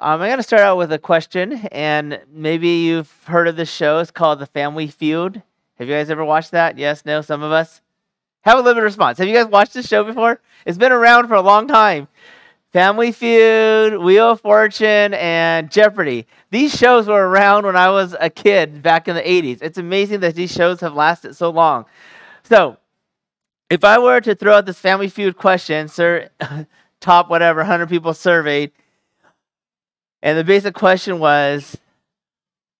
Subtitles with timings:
[0.00, 3.68] Um, I'm going to start out with a question, and maybe you've heard of this
[3.68, 3.98] show.
[3.98, 5.42] It's called The Family Feud.
[5.76, 6.78] Have you guys ever watched that?
[6.78, 7.80] Yes, no, some of us?
[8.42, 9.18] Have a limited response.
[9.18, 10.40] Have you guys watched this show before?
[10.64, 12.06] It's been around for a long time.
[12.72, 16.28] Family Feud, Wheel of Fortune, and Jeopardy.
[16.52, 19.62] These shows were around when I was a kid back in the 80s.
[19.62, 21.86] It's amazing that these shows have lasted so long.
[22.44, 22.76] So,
[23.68, 26.28] if I were to throw out this Family Feud question, sir,
[27.00, 28.70] top whatever, 100 people surveyed,
[30.22, 31.76] and the basic question was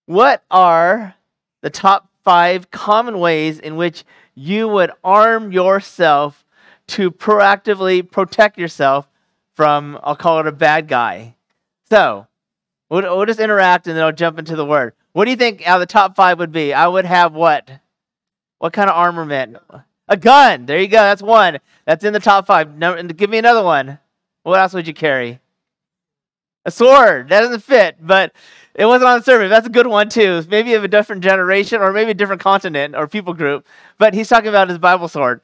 [0.06, 1.14] What are
[1.62, 6.44] the top five common ways in which you would arm yourself
[6.88, 9.08] to proactively protect yourself
[9.54, 11.36] from, I'll call it a bad guy?
[11.90, 12.26] So,
[12.90, 14.94] we'll, we'll just interact and then I'll jump into the word.
[15.12, 16.72] What do you think out of the top five would be?
[16.72, 17.70] I would have what?
[18.58, 19.56] What kind of armament?
[20.08, 20.66] A gun.
[20.66, 20.96] There you go.
[20.96, 21.58] That's one.
[21.86, 22.76] That's in the top five.
[22.76, 23.98] No, give me another one.
[24.42, 25.40] What else would you carry?
[26.68, 27.30] A sword.
[27.30, 28.34] That doesn't fit, but
[28.74, 29.48] it wasn't on the survey.
[29.48, 30.44] That's a good one too.
[30.50, 33.66] Maybe of a different generation or maybe a different continent or people group.
[33.96, 35.40] But he's talking about his Bible sword.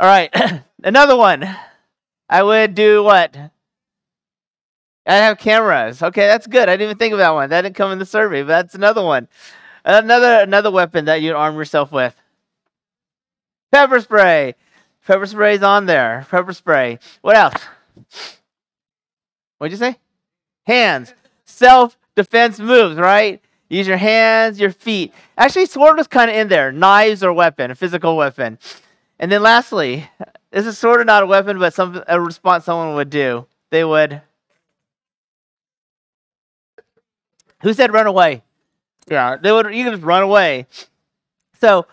[0.00, 0.28] All right.
[0.82, 1.48] Another one.
[2.28, 3.36] I would do what?
[5.06, 6.02] I have cameras.
[6.02, 6.68] Okay, that's good.
[6.68, 7.50] I didn't even think of that one.
[7.50, 9.28] That didn't come in the survey, but that's another one.
[9.84, 12.20] Another another weapon that you'd arm yourself with.
[13.70, 14.56] Pepper spray.
[15.06, 16.26] Pepper spray's on there.
[16.28, 16.98] Pepper spray.
[17.22, 17.62] What else?
[19.58, 19.96] What'd you say?
[20.66, 21.14] Hands.
[21.44, 23.40] Self defense moves, right?
[23.68, 25.12] Use your hands, your feet.
[25.36, 26.70] Actually, sword was kind of in there.
[26.70, 28.58] Knives or weapon, a physical weapon.
[29.18, 30.08] And then lastly,
[30.50, 33.46] this is sort of not a weapon, but some a response someone would do.
[33.70, 34.22] They would.
[37.62, 38.42] Who said run away?
[39.08, 39.74] Yeah, they would.
[39.74, 40.66] You can just run away.
[41.60, 41.86] So,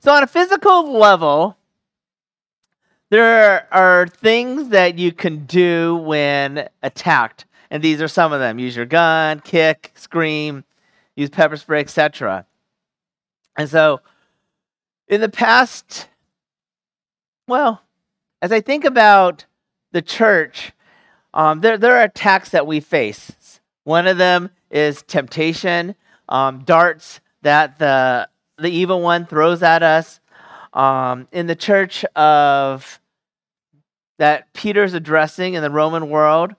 [0.00, 1.56] so on a physical level,
[3.10, 7.46] there are things that you can do when attacked.
[7.74, 10.62] And these are some of them use your gun, kick, scream,
[11.16, 12.46] use pepper spray, etc.
[13.58, 14.00] And so,
[15.08, 16.06] in the past,
[17.48, 17.82] well,
[18.40, 19.46] as I think about
[19.90, 20.70] the church,
[21.34, 23.58] um, there, there are attacks that we face.
[23.82, 25.96] One of them is temptation,
[26.28, 30.20] um, darts that the, the evil one throws at us.
[30.74, 33.00] Um, in the church of
[34.18, 36.54] that Peter's addressing in the Roman world,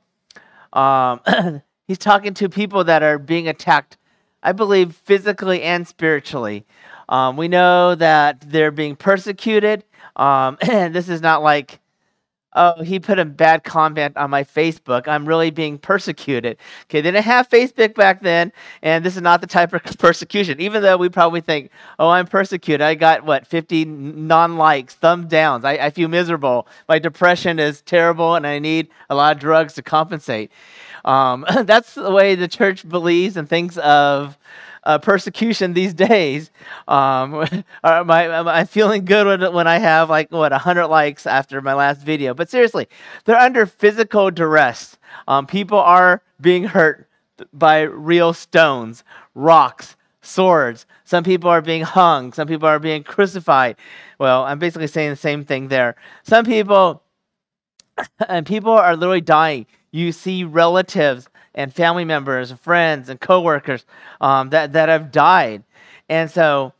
[0.75, 1.21] um,
[1.87, 3.97] he's talking to people that are being attacked,
[4.43, 6.65] I believe, physically and spiritually.
[7.09, 9.83] Um, we know that they're being persecuted.
[10.15, 11.79] Um, and this is not like,
[12.55, 15.07] oh, he put a bad comment on my Facebook.
[15.07, 16.57] I'm really being persecuted.
[16.85, 18.51] Okay, they didn't have Facebook back then,
[18.81, 20.59] and this is not the type of persecution.
[20.59, 22.81] Even though we probably think, oh, I'm persecuted.
[22.81, 25.65] I got, what, 50 non likes, thumb downs.
[25.65, 26.67] I, I feel miserable.
[26.87, 30.51] My depression is terrible, and I need a lot of drugs to compensate.
[31.03, 34.37] Um, that's the way the church believes and thinks of
[34.85, 36.51] uh, persecution these days.
[36.87, 37.45] Um,
[37.83, 41.61] am, I, am I feeling good when, when I have like what 100 likes after
[41.61, 42.33] my last video?
[42.33, 42.87] But seriously,
[43.25, 44.97] they're under physical duress.
[45.27, 47.07] Um, people are being hurt
[47.53, 49.03] by real stones,
[49.33, 50.85] rocks, swords.
[51.03, 52.33] Some people are being hung.
[52.33, 53.75] Some people are being crucified.
[54.19, 55.95] Well, I'm basically saying the same thing there.
[56.23, 57.03] Some people,
[58.27, 59.65] and people are literally dying.
[59.91, 63.85] You see relatives and family members, and friends, and coworkers
[64.21, 65.63] um, that that have died,
[66.07, 66.73] and so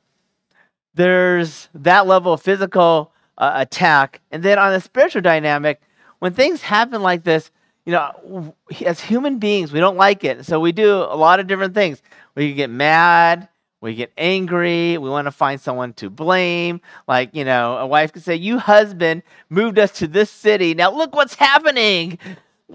[0.94, 5.82] there's that level of physical uh, attack, and then on the spiritual dynamic,
[6.20, 7.50] when things happen like this,
[7.86, 8.54] you know,
[8.86, 12.02] as human beings, we don't like it, so we do a lot of different things.
[12.36, 13.48] We get mad.
[13.82, 14.98] We get angry.
[14.98, 16.82] We want to find someone to blame.
[17.08, 20.74] Like, you know, a wife could say, You husband moved us to this city.
[20.74, 22.18] Now look what's happening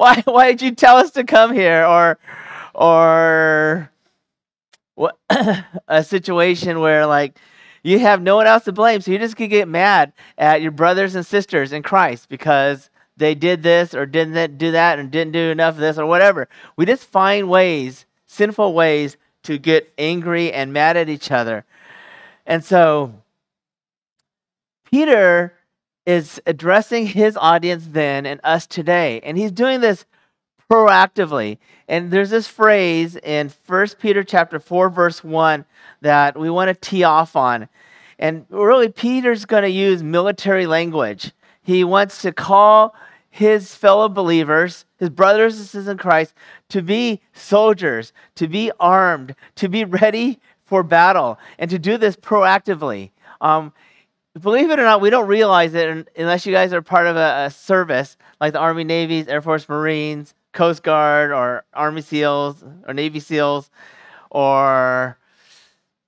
[0.00, 1.84] why why did you tell us to come here?
[1.84, 2.19] Or
[2.75, 3.91] or
[4.94, 5.19] what
[5.88, 7.37] a situation where like
[7.83, 10.71] you have no one else to blame so you just could get mad at your
[10.71, 15.33] brothers and sisters in christ because they did this or didn't do that and didn't
[15.33, 16.49] do enough of this or whatever.
[16.77, 21.65] We just find ways sinful ways to get angry and mad at each other.
[22.47, 23.15] And so
[24.84, 25.54] peter
[26.10, 29.21] is addressing his audience then and us today.
[29.22, 30.07] And he's doing this
[30.68, 31.59] proactively.
[31.89, 35.65] And there's this phrase in 1 Peter chapter 4 verse 1
[36.01, 37.68] that we want to tee off on.
[38.18, 41.30] And really Peter's going to use military language.
[41.62, 42.92] He wants to call
[43.30, 46.34] his fellow believers, his brothers and sisters in Christ,
[46.71, 52.16] to be soldiers, to be armed, to be ready for battle, and to do this
[52.16, 53.10] proactively.
[53.41, 53.72] Um,
[54.38, 57.47] believe it or not, we don't realize it unless you guys are part of a,
[57.47, 62.94] a, service like the Army, Navy's, Air Force, Marines, Coast Guard or Army SEALs or
[62.94, 63.71] Navy SEALs
[64.30, 65.18] or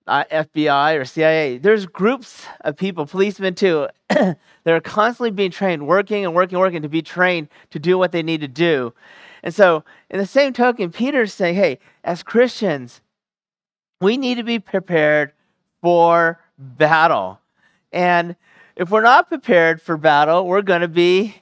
[0.06, 1.58] uh, FBI or CIA.
[1.58, 4.36] There's groups of people, policemen too, that
[4.66, 8.22] are constantly being trained, working and working, working to be trained to do what they
[8.22, 8.92] need to do.
[9.42, 13.00] And so, in the same token, Peter's saying, hey, as Christians,
[14.00, 15.32] we need to be prepared
[15.80, 17.40] for battle.
[17.92, 18.36] And
[18.76, 21.36] if we're not prepared for battle, we're going to be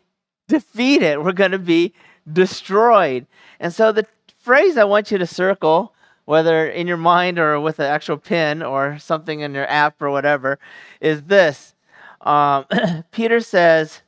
[0.49, 1.19] defeated.
[1.19, 1.95] We're going to be
[2.31, 3.27] destroyed.
[3.59, 4.07] And so, the
[4.39, 5.95] phrase I want you to circle
[6.31, 10.13] whether in your mind or with an actual pen or something in your app or
[10.13, 10.61] whatever,
[11.01, 11.75] is this.
[12.21, 12.67] Um,
[13.11, 14.03] Peter says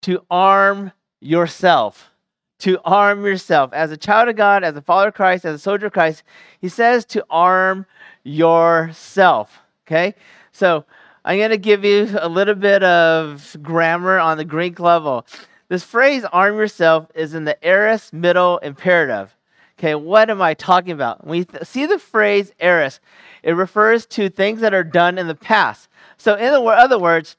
[0.00, 2.12] to arm yourself.
[2.60, 3.74] To arm yourself.
[3.74, 6.22] As a child of God, as a follower of Christ, as a soldier of Christ,
[6.58, 7.84] he says to arm
[8.24, 9.58] yourself.
[9.86, 10.14] Okay?
[10.58, 10.84] So
[11.24, 15.24] I'm going to give you a little bit of grammar on the Greek level.
[15.68, 19.36] This phrase, arm yourself, is in the aorist middle imperative.
[19.78, 21.24] Okay, what am I talking about?
[21.24, 22.98] When we th- see the phrase aorist,
[23.44, 25.88] it refers to things that are done in the past.
[26.16, 27.36] So, in other words,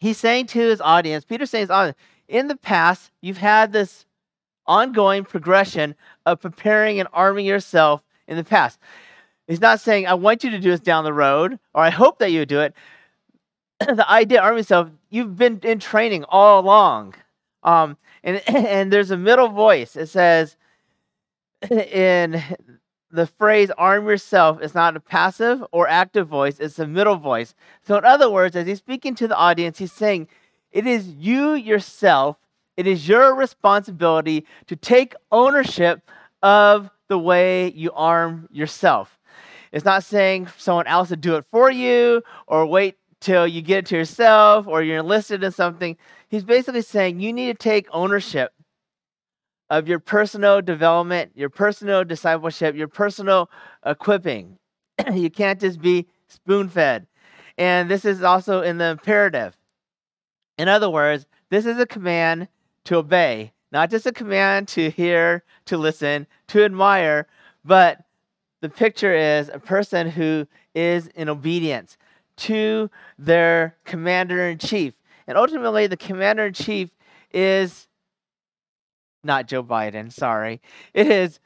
[0.00, 3.72] he's saying to his audience, Peter's saying to his audience, in the past, you've had
[3.72, 4.06] this
[4.66, 5.94] ongoing progression
[6.26, 8.80] of preparing and arming yourself in the past.
[9.46, 12.18] He's not saying, I want you to do this down the road, or I hope
[12.18, 12.74] that you do it.
[13.80, 17.14] the idea, arm yourself, you've been in training all along.
[17.62, 19.96] Um, and, and there's a middle voice.
[19.96, 20.56] It says,
[21.70, 22.42] in
[23.10, 27.54] the phrase arm yourself is not a passive or active voice, it's a middle voice.
[27.86, 30.28] So, in other words, as he's speaking to the audience, he's saying,
[30.72, 32.36] It is you yourself,
[32.76, 36.10] it is your responsibility to take ownership
[36.42, 39.18] of the way you arm yourself.
[39.74, 43.78] It's not saying someone else to do it for you or wait till you get
[43.78, 45.96] it to yourself or you're enlisted in something.
[46.28, 48.52] He's basically saying you need to take ownership
[49.70, 53.50] of your personal development, your personal discipleship, your personal
[53.84, 54.58] equipping.
[55.12, 57.08] you can't just be spoon fed.
[57.58, 59.56] And this is also in the imperative.
[60.56, 62.46] In other words, this is a command
[62.84, 67.26] to obey, not just a command to hear, to listen, to admire,
[67.64, 68.04] but
[68.64, 71.98] the picture is a person who is in obedience
[72.34, 74.94] to their commander in chief.
[75.26, 76.88] And ultimately, the commander in chief
[77.30, 77.88] is
[79.22, 80.62] not Joe Biden, sorry.
[80.94, 81.40] It is,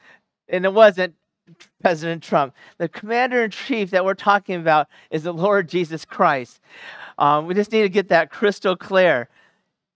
[0.47, 1.15] and it wasn't
[1.81, 2.53] President Trump.
[2.77, 6.61] The commander in chief that we're talking about is the Lord Jesus Christ.
[7.17, 9.27] Um, we just need to get that crystal clear.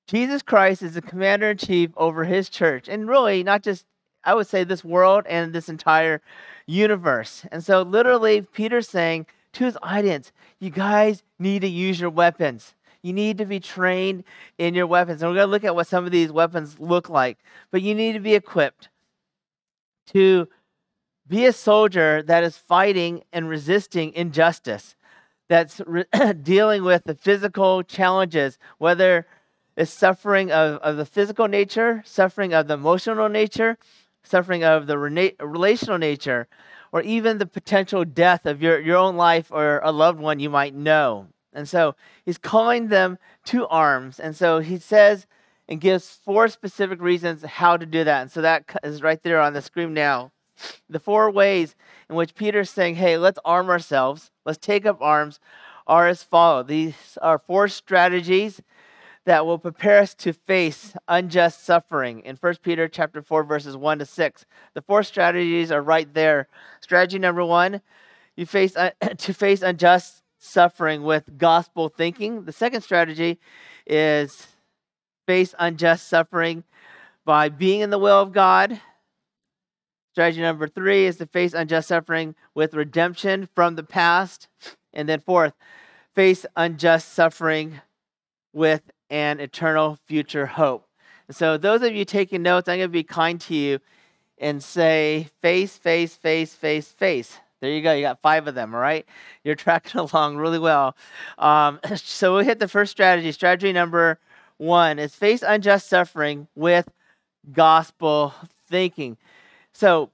[0.10, 3.86] Jesus Christ is the commander in chief over his church, and really not just,
[4.26, 6.22] I would say, this world and this entire
[6.65, 7.45] universe.
[7.51, 12.74] And so, literally, Peter's saying to his audience, you guys need to use your weapons.
[13.01, 14.24] You need to be trained
[14.57, 15.21] in your weapons.
[15.21, 17.38] And we're going to look at what some of these weapons look like.
[17.69, 18.89] But you need to be equipped
[20.07, 20.48] to
[21.27, 24.95] be a soldier that is fighting and resisting injustice,
[25.48, 26.06] that's re-
[26.42, 29.25] dealing with the physical challenges, whether
[29.75, 33.77] it's suffering of, of the physical nature, suffering of the emotional nature,
[34.24, 36.48] suffering of the rena- relational nature,
[36.92, 40.50] or even the potential death of your, your own life or a loved one you
[40.50, 41.28] might know.
[41.54, 44.20] And so he's calling them to arms.
[44.20, 45.28] And so he says
[45.68, 48.22] and gives four specific reasons how to do that.
[48.22, 50.31] And so that is right there on the screen now.
[50.90, 51.76] The four ways
[52.09, 55.40] in which Peter's saying, hey, let's arm ourselves, let's take up arms,
[55.88, 56.64] are as follow.
[56.64, 58.62] These are four strategies
[59.25, 63.99] that will prepare us to face unjust suffering in 1 Peter chapter 4 verses 1
[63.99, 64.45] to 6.
[64.73, 66.47] The four strategies are right there.
[66.81, 67.81] Strategy number 1,
[68.35, 72.44] you face uh, to face unjust suffering with gospel thinking.
[72.44, 73.39] The second strategy
[73.87, 74.47] is
[75.25, 76.63] face unjust suffering
[77.25, 78.80] by being in the will of God.
[80.11, 84.47] Strategy number three is to face unjust suffering with redemption from the past.
[84.94, 85.53] And then fourth,
[86.13, 87.81] face unjust suffering
[88.53, 90.88] with an eternal future hope.
[91.28, 93.80] And so, those of you taking notes, I'm going to be kind to you
[94.38, 97.38] and say face, face, face, face, face.
[97.62, 97.94] There you go.
[97.94, 99.06] You got five of them, all right?
[99.44, 100.98] You're tracking along really well.
[101.38, 103.31] Um, so we hit the first strategy.
[103.31, 104.19] Strategy number
[104.57, 106.90] one is face unjust suffering with
[107.52, 108.33] gospel
[108.69, 109.18] thinking.
[109.74, 110.12] So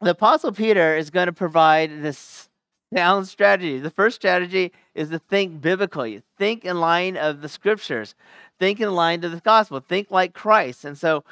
[0.00, 2.48] the Apostle Peter is going to provide this
[2.94, 3.78] sound strategy.
[3.78, 8.14] The first strategy is to think biblically, think in line of the scriptures,
[8.58, 10.84] think in line to the gospel, think like Christ.
[10.84, 11.24] And so,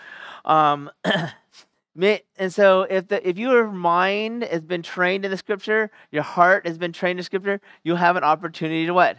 [0.44, 0.90] um,
[2.38, 6.66] And so, if the, if your mind has been trained in the Scripture, your heart
[6.66, 9.18] has been trained in Scripture, you'll have an opportunity to what?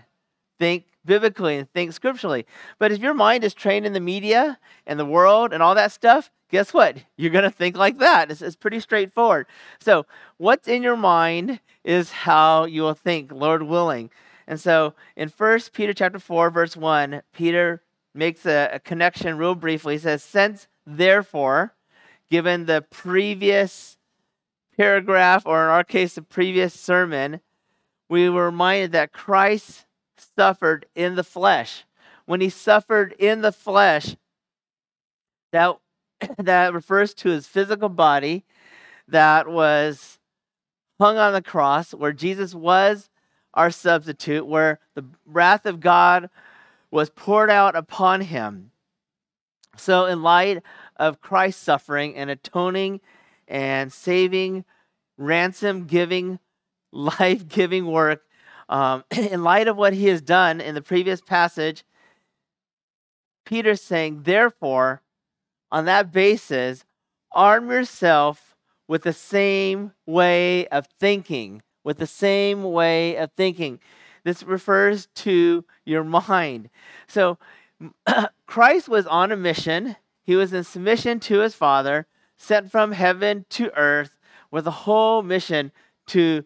[0.57, 2.45] Think biblically and think scripturally.
[2.79, 5.91] But if your mind is trained in the media and the world and all that
[5.91, 6.98] stuff, guess what?
[7.17, 8.31] You're going to think like that.
[8.31, 9.48] It's, it's pretty straightforward.
[9.79, 10.05] So,
[10.38, 14.10] what's in your mind is how you will think, Lord willing.
[14.48, 17.81] And so, in First Peter chapter 4, verse 1, Peter
[18.13, 19.95] makes a, a connection real briefly.
[19.95, 21.74] He says, Since therefore,
[22.29, 23.98] given the previous
[24.77, 27.41] paragraph, or in our case, the previous sermon,
[28.10, 29.86] we were reminded that Christ
[30.36, 31.83] suffered in the flesh.
[32.25, 34.15] When he suffered in the flesh,
[35.51, 35.77] that,
[36.38, 38.43] that refers to his physical body
[39.07, 40.19] that was
[41.00, 43.10] hung on the cross, where Jesus was
[43.53, 46.29] our substitute, where the wrath of God
[46.89, 48.72] was poured out upon him.
[49.77, 50.62] So, in light
[50.98, 53.01] of Christ's suffering and atoning
[53.48, 54.65] and saving,
[55.17, 56.39] ransom giving,
[56.91, 58.24] life giving work,
[58.70, 61.84] um, in light of what he has done in the previous passage,
[63.46, 65.01] Peter's saying, therefore,
[65.72, 66.86] on that basis,
[67.31, 68.55] arm yourself
[68.88, 73.79] with the same way of thinking, with the same way of thinking.
[74.23, 76.69] This refers to your mind.
[77.07, 77.38] So,
[78.45, 79.95] Christ was on a mission.
[80.23, 82.05] He was in submission to his Father,
[82.38, 84.15] sent from heaven to earth
[84.51, 85.71] with a whole mission
[86.07, 86.43] to,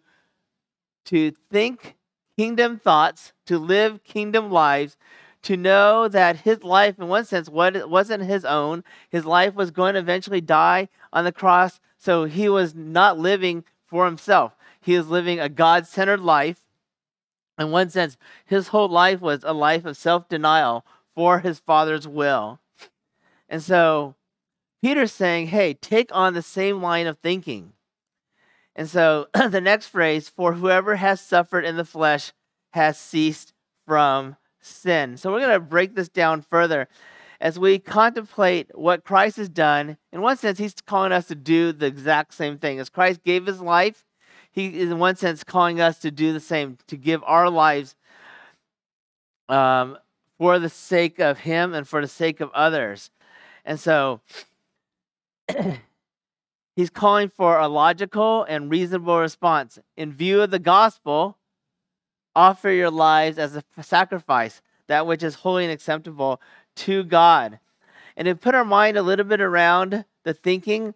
[1.05, 1.95] to think
[2.37, 4.97] kingdom thoughts, to live kingdom lives,
[5.41, 8.83] to know that his life, in one sense, wasn't his own.
[9.09, 13.63] His life was going to eventually die on the cross, so he was not living
[13.85, 14.55] for himself.
[14.85, 16.61] He was living a God centered life.
[17.57, 22.07] In one sense, his whole life was a life of self denial for his Father's
[22.07, 22.59] will.
[23.49, 24.15] And so
[24.83, 27.73] Peter's saying, hey, take on the same line of thinking.
[28.75, 32.31] And so the next phrase, for whoever has suffered in the flesh
[32.73, 33.53] has ceased
[33.87, 35.17] from sin.
[35.17, 36.87] So we're going to break this down further
[37.41, 39.97] as we contemplate what Christ has done.
[40.11, 42.79] In one sense, he's calling us to do the exact same thing.
[42.79, 44.05] As Christ gave his life,
[44.55, 47.95] he is in one sense calling us to do the same, to give our lives
[49.49, 49.97] um,
[50.37, 53.11] for the sake of him and for the sake of others.
[53.65, 54.21] And so
[56.77, 59.77] he's calling for a logical and reasonable response.
[59.97, 61.37] In view of the gospel,
[62.33, 66.39] offer your lives as a sacrifice, that which is holy and acceptable
[66.75, 67.59] to God.
[68.15, 70.93] And to put our mind a little bit around the thinking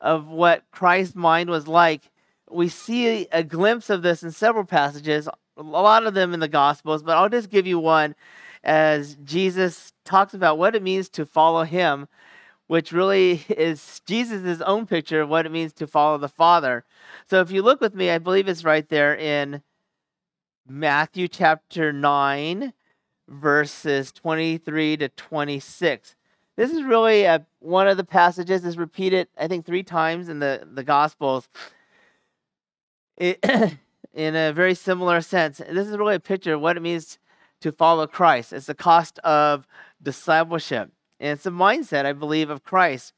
[0.00, 2.10] of what Christ's mind was like,
[2.50, 6.48] we see a glimpse of this in several passages, a lot of them in the
[6.48, 8.14] Gospels, but I'll just give you one
[8.62, 12.08] as Jesus talks about what it means to follow him
[12.66, 16.84] which really is Jesus' own picture of what it means to follow the Father.
[17.28, 19.62] So if you look with me, I believe it's right there in
[20.68, 22.72] Matthew chapter 9,
[23.28, 26.14] verses 23 to 26.
[26.56, 30.38] This is really a, one of the passages is repeated, I think, three times in
[30.38, 31.48] the, the Gospels.
[33.16, 33.44] It,
[34.14, 35.58] in a very similar sense.
[35.58, 37.18] This is really a picture of what it means
[37.60, 38.52] to follow Christ.
[38.52, 39.66] It's the cost of
[40.02, 40.90] discipleship.
[41.20, 43.12] And it's a mindset, I believe, of Christ.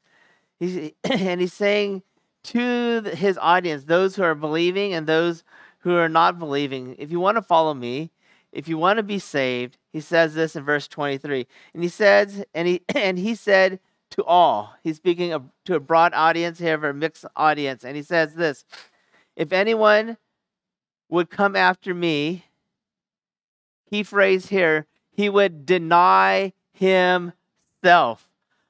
[0.59, 2.03] He's, and he's saying
[2.45, 5.43] to his audience, those who are believing and those
[5.79, 8.11] who are not believing, if you want to follow me,
[8.51, 11.47] if you want to be saved, he says this in verse 23.
[11.73, 13.79] And he says, and he and he said
[14.11, 18.33] to all, he's speaking to a broad audience here, a mixed audience, and he says
[18.33, 18.65] this:
[19.39, 20.17] if anyone
[21.07, 22.43] would come after me,
[23.89, 27.31] key phrase here, he would deny him
[27.81, 28.29] self.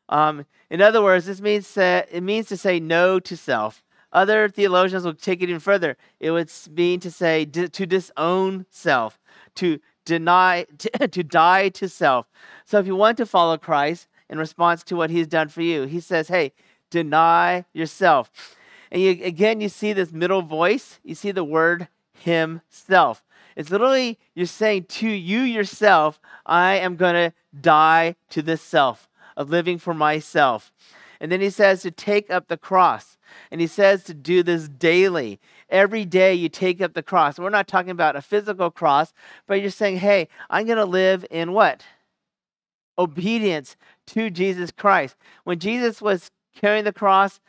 [0.10, 3.84] Um, in other words, this means uh, it means to say no to self.
[4.14, 5.98] Other theologians will take it even further.
[6.20, 9.20] It would mean to say to disown self,
[9.56, 12.28] to deny, to, to die to self.
[12.66, 15.86] So if you want to follow Christ in response to what He's done for you,
[15.86, 16.54] He says, "Hey,
[16.92, 18.56] deny yourself."
[18.92, 21.00] And you, again, you see this middle voice.
[21.04, 23.24] You see the word Himself.
[23.56, 29.10] It's literally you're saying to you yourself, I am going to die to this self
[29.36, 30.72] of living for myself.
[31.20, 33.18] And then he says to take up the cross.
[33.52, 35.40] And he says to do this daily.
[35.70, 37.38] Every day you take up the cross.
[37.38, 39.14] We're not talking about a physical cross,
[39.46, 41.84] but you're saying, hey, I'm going to live in what?
[42.98, 43.76] Obedience
[44.08, 45.16] to Jesus Christ.
[45.44, 47.40] When Jesus was carrying the cross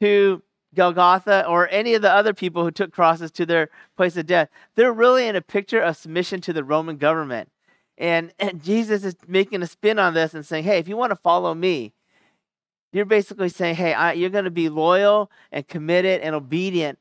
[0.00, 0.42] to
[0.74, 4.48] Golgotha or any of the other people who took crosses to their place of death,
[4.74, 7.50] they're really in a picture of submission to the Roman government.
[7.96, 11.10] And, and Jesus is making a spin on this and saying, hey, if you want
[11.10, 11.92] to follow me,
[12.92, 16.98] you're basically saying, hey, I, you're going to be loyal and committed and obedient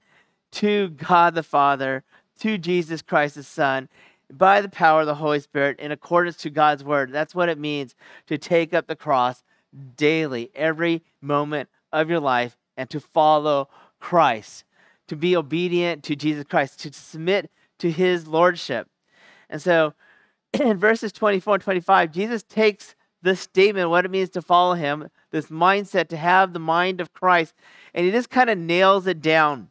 [0.51, 2.03] to God the Father,
[2.39, 3.89] to Jesus Christ the Son.
[4.37, 7.11] by the power of the Holy Spirit in accordance to God's word.
[7.11, 7.95] That's what it means
[8.27, 9.43] to take up the cross
[9.95, 14.63] daily, every moment of your life, and to follow Christ,
[15.07, 17.49] to be obedient to Jesus Christ, to submit
[17.79, 18.87] to his lordship.
[19.49, 19.93] And so
[20.59, 25.09] in verses 24 and 25, Jesus takes this statement, what it means to follow him,
[25.31, 27.53] this mindset to have the mind of Christ,
[27.93, 29.69] and he just kind of nails it down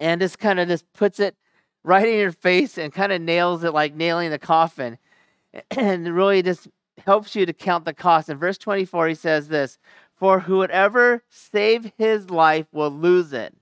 [0.00, 1.36] and just kind of just puts it
[1.84, 4.98] right in your face and kind of nails it like nailing the coffin
[5.72, 6.68] and really just
[7.04, 8.28] helps you to count the cost.
[8.28, 9.78] In verse 24, he says this
[10.18, 13.54] For whoever save his life will lose it.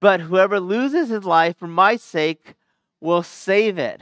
[0.00, 2.54] But whoever loses his life for my sake
[3.00, 4.00] will save it.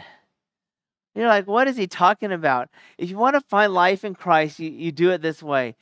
[1.14, 2.68] You're like, what is he talking about?
[2.98, 5.74] If you want to find life in Christ, you, you do it this way.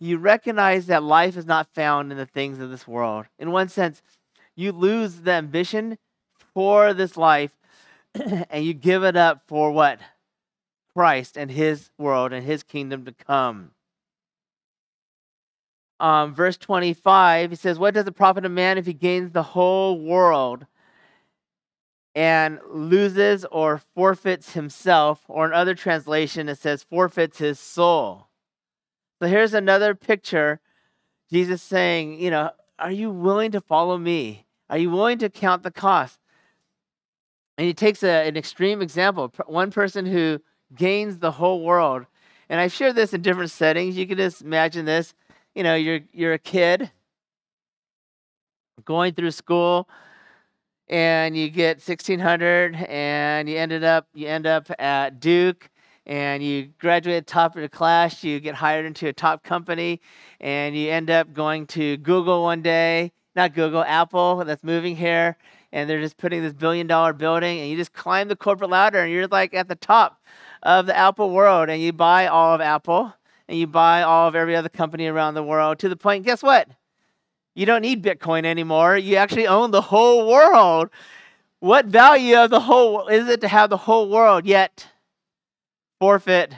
[0.00, 3.26] You recognize that life is not found in the things of this world.
[3.38, 4.02] In one sense,
[4.56, 5.96] you lose the ambition
[6.52, 7.52] for this life
[8.50, 10.00] and you give it up for what?
[10.92, 13.70] Christ and his world and his kingdom to come.
[16.00, 19.42] Um, verse 25, he says, What does it profit a man if he gains the
[19.42, 20.66] whole world
[22.14, 25.20] and loses or forfeits himself?
[25.28, 28.28] Or in other translation, it says, forfeits his soul.
[29.20, 30.60] So here's another picture.
[31.30, 34.46] Jesus saying, You know, are you willing to follow me?
[34.70, 36.18] Are you willing to count the cost?
[37.58, 40.40] And he takes a, an extreme example one person who
[40.74, 42.06] gains the whole world.
[42.48, 43.98] And I've shared this in different settings.
[43.98, 45.14] You can just imagine this.
[45.54, 46.90] You know, you're, you're a kid
[48.84, 49.88] going through school
[50.88, 55.70] and you get 1600 and you ended up you end up at Duke
[56.06, 60.00] and you graduate top of the class, you get hired into a top company,
[60.40, 65.36] and you end up going to Google one day, not Google, Apple, that's moving here,
[65.70, 68.98] and they're just putting this billion dollar building, and you just climb the corporate ladder,
[68.98, 70.20] and you're like at the top
[70.64, 73.14] of the Apple world, and you buy all of Apple,
[73.50, 76.40] and you buy all of every other company around the world to the point, guess
[76.40, 76.68] what?
[77.56, 78.96] You don't need Bitcoin anymore.
[78.96, 80.88] You actually own the whole world.
[81.58, 84.46] What value of the whole is it to have the whole world?
[84.46, 84.86] Yet
[85.98, 86.54] forfeit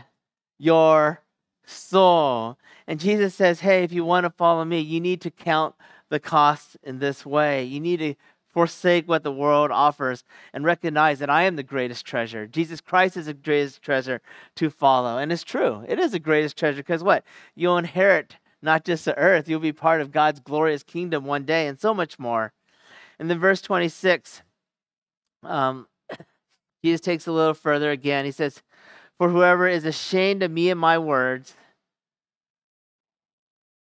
[0.59, 1.23] your
[1.65, 2.59] soul.
[2.87, 5.75] And Jesus says, hey, if you want to follow me, you need to count
[6.11, 7.65] the costs in this way.
[7.65, 8.15] You need to
[8.53, 12.47] forsake what the world offers and recognize that I am the greatest treasure.
[12.47, 14.21] Jesus Christ is the greatest treasure
[14.57, 15.19] to follow.
[15.19, 15.85] And it's true.
[15.89, 17.25] It is the greatest treasure because what?
[17.55, 21.67] You'll inherit not just the earth, you'll be part of God's glorious kingdom one day
[21.67, 22.53] and so much more.
[23.19, 24.43] And then verse 26,
[25.43, 25.89] um,
[26.85, 28.25] Jesus takes a little further again.
[28.25, 28.63] He says,
[29.19, 31.55] for whoever is ashamed of me and my words,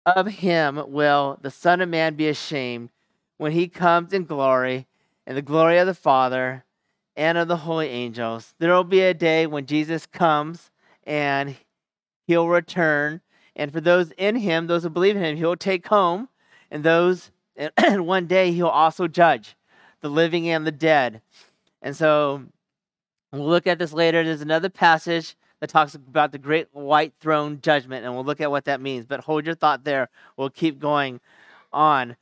[0.05, 2.89] of him will the Son of Man be ashamed
[3.37, 4.87] when he comes in glory,
[5.25, 6.63] in the glory of the Father
[7.15, 8.53] and of the holy angels.
[8.59, 10.71] There will be a day when Jesus comes
[11.05, 11.55] and
[12.27, 13.21] he'll return.
[13.55, 16.29] And for those in him, those who believe in him, he'll take home.
[16.69, 17.31] And those,
[17.77, 19.55] and one day he'll also judge
[20.01, 21.21] the living and the dead.
[21.81, 22.45] And so
[23.35, 24.23] We'll look at this later.
[24.23, 28.51] There's another passage that talks about the great white throne judgment, and we'll look at
[28.51, 29.05] what that means.
[29.05, 30.09] But hold your thought there.
[30.37, 31.19] We'll keep going
[31.73, 32.15] on.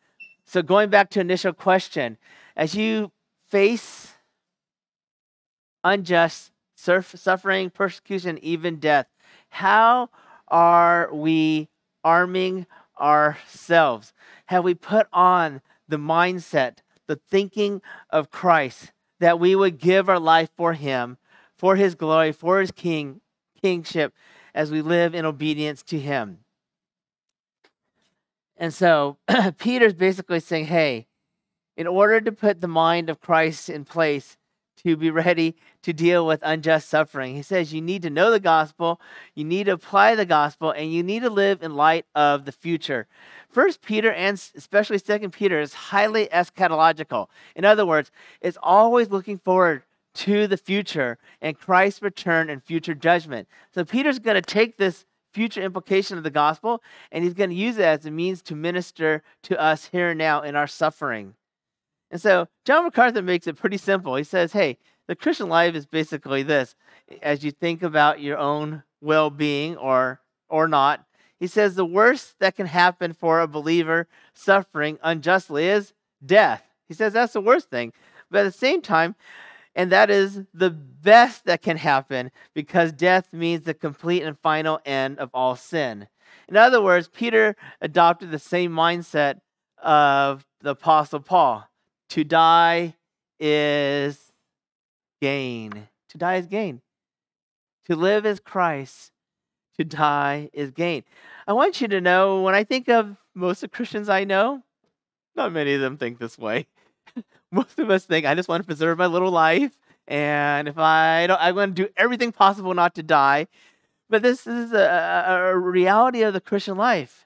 [0.46, 2.18] So, going back to initial question,
[2.56, 3.12] as you
[3.50, 4.14] face
[5.84, 9.08] unjust suffering, persecution, even death,
[9.50, 10.10] how
[10.50, 11.70] are we
[12.04, 12.68] arming
[13.00, 14.14] ourselves?
[14.48, 18.92] Have we put on the mindset, the thinking of Christ?
[19.24, 21.18] that we would give our life for him,
[21.56, 23.22] for his glory, for his king,
[23.62, 24.14] kingship,
[24.54, 26.40] as we live in obedience to him.
[28.58, 29.18] And so
[29.58, 31.08] Peter's basically saying, hey,
[31.76, 34.38] in order to put the mind of Christ in place,
[34.78, 37.36] to be ready to deal with unjust suffering.
[37.36, 39.00] He says you need to know the gospel,
[39.34, 42.52] you need to apply the gospel, and you need to live in light of the
[42.52, 43.08] future.
[43.50, 47.28] First Peter and especially Second Peter is highly eschatological.
[47.56, 48.12] In other words,
[48.42, 49.84] it's always looking forward
[50.16, 53.48] to the future and Christ's return and future judgment.
[53.74, 57.56] So Peter's going to take this future implication of the gospel and he's going to
[57.56, 61.36] use it as a means to minister to us here and now in our suffering.
[62.12, 64.16] And so John MacArthur makes it pretty simple.
[64.16, 66.76] He says, hey, the Christian life is basically this.
[67.22, 71.06] As you think about your own well being or, or not,
[71.40, 75.94] he says the worst that can happen for a believer suffering unjustly is
[76.26, 76.64] death.
[76.88, 77.92] He says that's the worst thing.
[78.30, 79.16] But at the same time,
[79.76, 84.80] and that is the best that can happen because death means the complete and final
[84.86, 86.08] end of all sin.
[86.48, 89.40] In other words, Peter adopted the same mindset
[89.82, 91.68] of the Apostle Paul.
[92.10, 92.96] To die
[93.40, 94.32] is
[95.22, 95.88] gain.
[96.10, 96.82] To die is gain.
[97.86, 99.12] To live is Christ.
[99.78, 101.04] To die is gain.
[101.48, 104.62] I want you to know when I think of most of Christians I know,
[105.36, 106.68] not many of them think this way.
[107.54, 111.28] Most of us think I just want to preserve my little life, and if I
[111.28, 113.48] don't, I want to do everything possible not to die.
[114.10, 117.26] But this is a, a reality of the Christian life.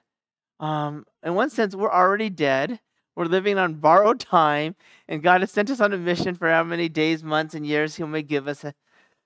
[0.60, 2.80] Um, in one sense, we're already dead.
[3.16, 4.76] We're living on borrowed time,
[5.08, 7.96] and God has sent us on a mission for how many days, months, and years
[7.96, 8.74] He may give us a,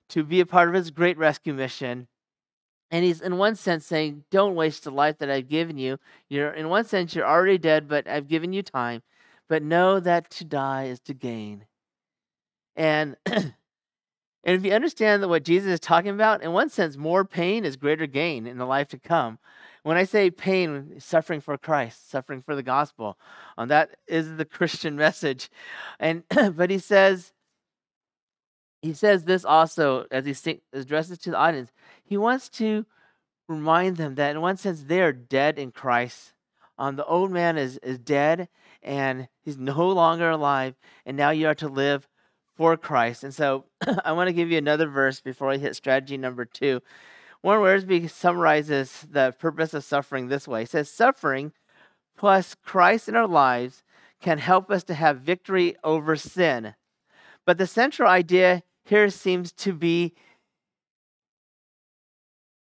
[0.10, 2.08] to be a part of His great rescue mission.
[2.90, 6.00] And He's, in one sense, saying, Don't waste the life that I've given you.
[6.30, 9.04] You're, in one sense, you're already dead, but I've given you time.
[9.52, 11.66] But know that to die is to gain.
[12.78, 13.54] And and
[14.46, 17.76] if you understand that what Jesus is talking about, in one sense, more pain is
[17.76, 19.40] greater gain in the life to come.
[19.84, 23.20] When I say pain, suffering for Christ, suffering for the gospel,
[23.58, 25.50] um, that is the Christian message.
[26.00, 26.24] And
[26.56, 27.34] but he says,
[28.82, 31.74] he says this also as he addresses to the audience.
[32.06, 32.86] He wants to
[33.50, 36.36] remind them that in one sense they are dead in Christ.
[36.78, 38.48] Um, the old man is is dead
[38.82, 42.08] and he's no longer alive, and now you are to live
[42.56, 43.24] for Christ.
[43.24, 43.66] And so
[44.06, 46.82] I want to give you another verse before I hit strategy number two.
[47.44, 50.62] Warren Wiersbe summarizes the purpose of suffering this way.
[50.62, 51.54] He says, Suffering
[52.16, 53.84] plus Christ in our lives
[54.22, 56.76] can help us to have victory over sin.
[57.46, 60.14] But the central idea here seems to be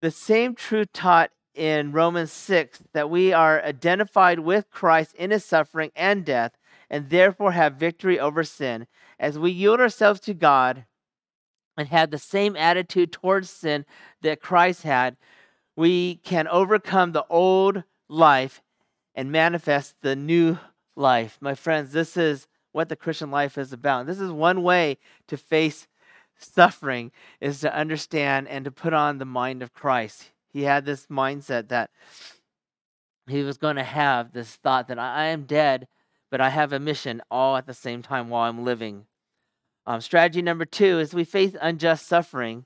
[0.00, 5.44] the same truth taught in Romans 6 that we are identified with Christ in his
[5.44, 6.52] suffering and death,
[6.88, 8.86] and therefore have victory over sin.
[9.18, 10.86] As we yield ourselves to God,
[11.76, 13.84] and have the same attitude towards sin
[14.22, 15.18] that Christ had,
[15.76, 18.62] we can overcome the old life
[19.14, 20.58] and manifest the new
[20.96, 21.36] life.
[21.42, 24.06] My friends, this is what the Christian life is about.
[24.06, 24.96] This is one way
[25.28, 25.86] to face
[26.38, 30.30] suffering is to understand and to put on the mind of Christ.
[30.52, 31.90] He had this mindset that
[33.28, 35.86] he was going to have this thought that I am dead,
[36.30, 39.06] but I have a mission all at the same time while I'm living.
[39.86, 42.64] Um, strategy number two is we face unjust suffering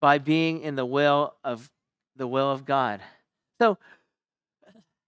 [0.00, 1.70] by being in the will of
[2.16, 3.00] the will of God.
[3.60, 3.78] So,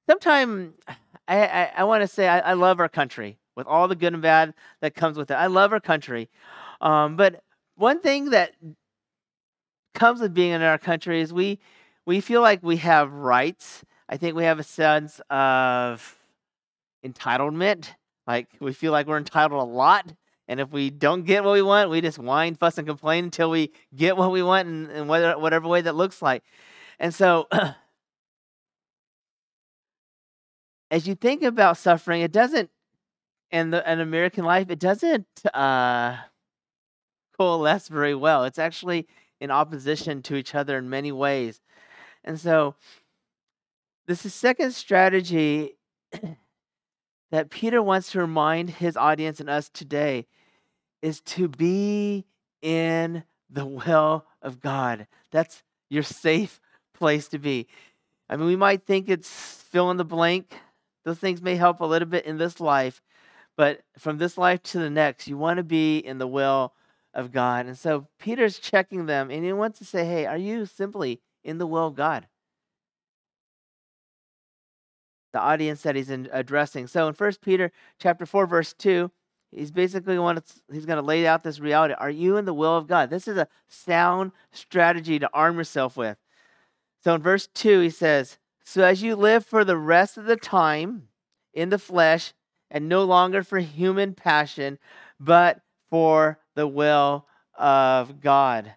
[0.09, 0.75] sometime
[1.29, 4.13] I, I, I want to say I, I, love our country with all the good
[4.13, 5.35] and bad that comes with it.
[5.35, 6.29] I love our country,
[6.81, 7.43] um, but
[7.77, 8.53] one thing that
[9.95, 11.59] comes with being in our country is we
[12.07, 13.85] we feel like we have rights.
[14.09, 16.19] I think we have a sense of
[17.05, 17.89] entitlement.
[18.27, 20.13] Like we feel like we're entitled a lot.
[20.49, 23.51] And if we don't get what we want, we just whine, fuss, and complain until
[23.51, 26.43] we get what we want in, in whatever, whatever way that looks like.
[26.99, 27.49] And so,
[30.91, 32.71] as you think about suffering, it doesn't,
[33.51, 36.17] in the in American life, it doesn't uh,
[37.37, 38.45] coalesce very well.
[38.45, 39.07] It's actually
[39.43, 41.61] in opposition to each other in many ways.
[42.23, 42.77] And so,
[44.07, 45.77] this is second strategy
[47.33, 50.27] that Peter wants to remind his audience and us today
[51.03, 52.25] is to be
[52.63, 55.09] in the will of God.
[55.33, 56.61] That's your safe
[56.95, 57.67] place to be.
[58.29, 60.55] I mean, we might think it's fill in the blank.
[61.05, 63.03] Those things may help a little bit in this life,
[63.57, 66.75] but from this life to the next, you want to be in the will
[67.15, 67.67] of God.
[67.67, 71.59] And so Peter's checking them and he wants to say, hey, are you simply in
[71.59, 72.27] the will of God?
[75.33, 76.87] The audience that he's addressing.
[76.87, 79.11] So in 1 Peter chapter 4, verse 2,
[79.55, 80.15] He's basically
[80.73, 81.93] he's going to lay out this reality.
[81.99, 83.11] Are you in the will of God?
[83.11, 86.17] This is a sound strategy to arm yourself with.
[87.05, 90.37] So in verse 2, he says, So as you live for the rest of the
[90.37, 91.09] time
[91.53, 92.33] in the flesh,
[92.71, 94.79] and no longer for human passion,
[95.21, 98.75] but for the will of God.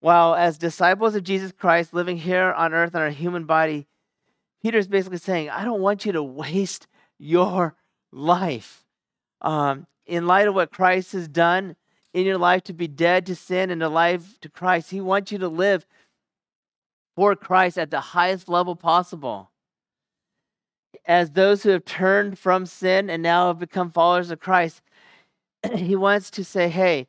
[0.00, 3.86] While as disciples of Jesus Christ living here on earth in our human body,
[4.62, 6.86] Peter is basically saying, I don't want you to waste
[7.18, 7.76] your
[8.12, 8.84] life.
[9.40, 11.76] Um, in light of what Christ has done
[12.12, 14.90] in your life to be dead to sin and alive to Christ.
[14.90, 15.86] He wants you to live
[17.16, 19.50] for Christ at the highest level possible.
[21.06, 24.82] As those who have turned from sin and now have become followers of Christ,
[25.74, 27.08] he wants to say, Hey,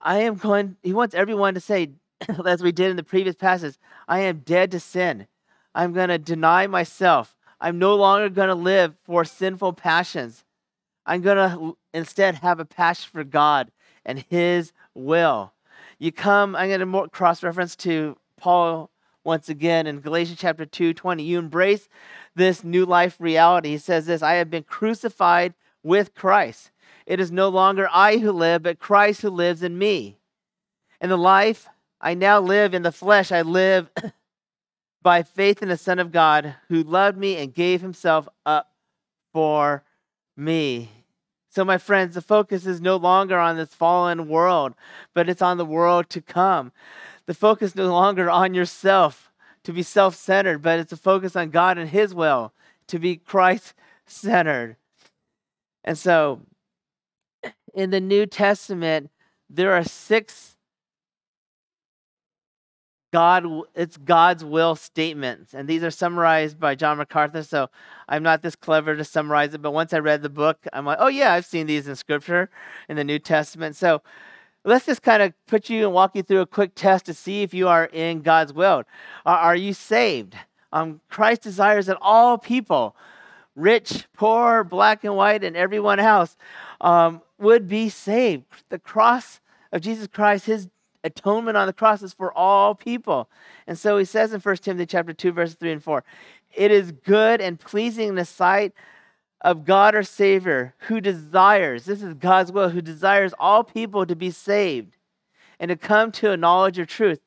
[0.00, 1.92] I am going, he wants everyone to say,
[2.46, 3.76] as we did in the previous passage,
[4.06, 5.26] I am dead to sin.
[5.74, 7.34] I'm going to deny myself.
[7.60, 10.44] I'm no longer going to live for sinful passions.
[11.06, 13.70] I'm going to instead have a passion for God
[14.04, 15.52] and His will.
[15.98, 18.90] You come, I'm going to cross reference to Paul
[19.24, 21.22] once again in Galatians chapter 2 20.
[21.22, 21.88] You embrace
[22.34, 23.70] this new life reality.
[23.70, 26.70] He says this I have been crucified with Christ.
[27.06, 30.16] It is no longer I who live, but Christ who lives in me.
[31.00, 31.68] And the life
[32.00, 33.90] I now live in the flesh, I live
[35.02, 38.72] by faith in the Son of God who loved me and gave himself up
[39.32, 39.84] for
[40.36, 40.90] me.
[41.50, 44.74] So, my friends, the focus is no longer on this fallen world,
[45.12, 46.72] but it's on the world to come.
[47.26, 49.30] The focus no longer on yourself
[49.62, 52.52] to be self centered, but it's a focus on God and His will
[52.88, 53.74] to be Christ
[54.06, 54.76] centered.
[55.84, 56.40] And so,
[57.74, 59.10] in the New Testament,
[59.50, 60.56] there are six
[63.12, 67.44] God, it's God's will statements, and these are summarized by John MacArthur.
[67.44, 67.70] So
[68.08, 70.98] I'm not this clever to summarize it, but once I read the book, I'm like,
[71.00, 72.50] oh yeah, I've seen these in Scripture,
[72.88, 73.76] in the New Testament.
[73.76, 74.02] So
[74.64, 77.42] let's just kind of put you and walk you through a quick test to see
[77.42, 78.82] if you are in God's will.
[79.24, 80.34] Are, you saved?
[80.72, 82.96] Um, Christ desires that all people,
[83.56, 86.36] rich, poor, black and white, and everyone else,
[86.80, 88.44] um, would be saved.
[88.68, 89.40] The cross
[89.72, 90.68] of Jesus Christ, His
[91.04, 93.28] atonement on the cross is for all people.
[93.66, 96.02] And so he says in 1 Timothy chapter 2, verses 3 and 4,
[96.54, 98.72] it is good and pleasing in the sight
[99.40, 104.16] of God our Savior, who desires, this is God's will, who desires all people to
[104.16, 104.96] be saved
[105.60, 107.20] and to come to a knowledge of truth.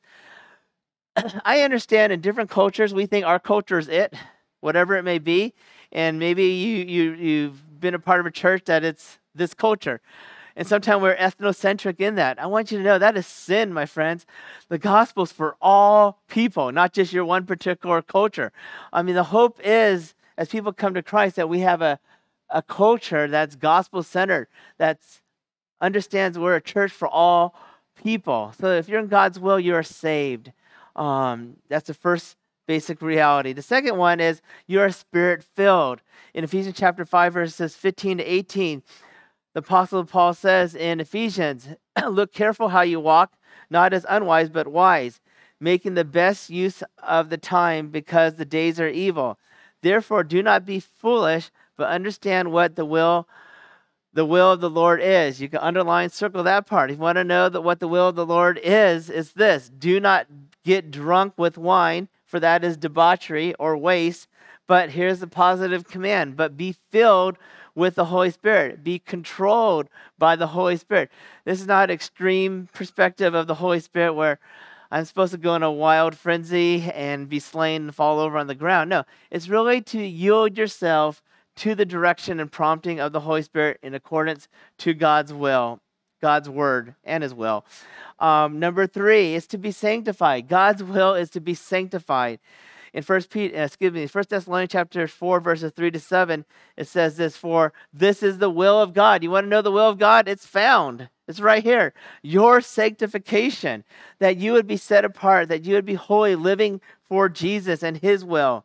[1.44, 4.14] I understand in different cultures, we think our culture is it,
[4.60, 5.54] whatever it may be.
[5.92, 10.00] And maybe you, you, you've been a part of a church that it's this culture.
[10.56, 12.40] And sometimes we're ethnocentric in that.
[12.40, 14.26] I want you to know that is sin, my friends.
[14.68, 18.52] The gospel's for all people, not just your one particular culture.
[18.92, 22.00] I mean, the hope is as people come to Christ that we have a,
[22.50, 24.48] a culture that's gospel centered,
[24.78, 24.98] that
[25.80, 27.54] understands we're a church for all
[28.02, 28.52] people.
[28.58, 30.52] So if you're in God's will, you are saved.
[30.96, 32.36] Um, that's the first
[32.68, 33.52] basic reality.
[33.52, 36.02] The second one is you are spirit filled.
[36.34, 38.82] In Ephesians chapter 5, verses 15 to 18,
[39.54, 41.68] the Apostle Paul says in Ephesians,
[42.08, 43.32] Look careful how you walk,
[43.70, 45.20] not as unwise, but wise,
[45.58, 49.38] making the best use of the time because the days are evil.
[49.82, 53.26] Therefore, do not be foolish, but understand what the will
[54.14, 55.40] the will of the Lord is.
[55.40, 56.90] You can underline, circle that part.
[56.90, 59.70] If you want to know that what the will of the Lord is, is this:
[59.70, 60.26] do not
[60.64, 64.28] get drunk with wine, for that is debauchery or waste.
[64.68, 67.38] But here's the positive command: but be filled
[67.74, 69.88] with the Holy Spirit, be controlled
[70.18, 71.10] by the Holy Spirit.
[71.44, 74.38] This is not extreme perspective of the Holy Spirit where
[74.90, 78.46] I'm supposed to go in a wild frenzy and be slain and fall over on
[78.46, 78.90] the ground.
[78.90, 81.22] No, it's really to yield yourself
[81.56, 85.80] to the direction and prompting of the Holy Spirit in accordance to God's will,
[86.20, 87.64] God's word, and His will.
[88.18, 90.48] Um, number three is to be sanctified.
[90.48, 92.40] God's will is to be sanctified
[92.92, 96.44] in First Peter, uh, excuse me, First Thessalonians chapter four, verses three to seven,
[96.76, 99.72] it says this: "For this is the will of God." You want to know the
[99.72, 100.28] will of God?
[100.28, 101.08] It's found.
[101.26, 101.92] It's right here.
[102.22, 103.84] Your sanctification,
[104.18, 107.98] that you would be set apart, that you would be holy, living for Jesus and
[107.98, 108.64] His will,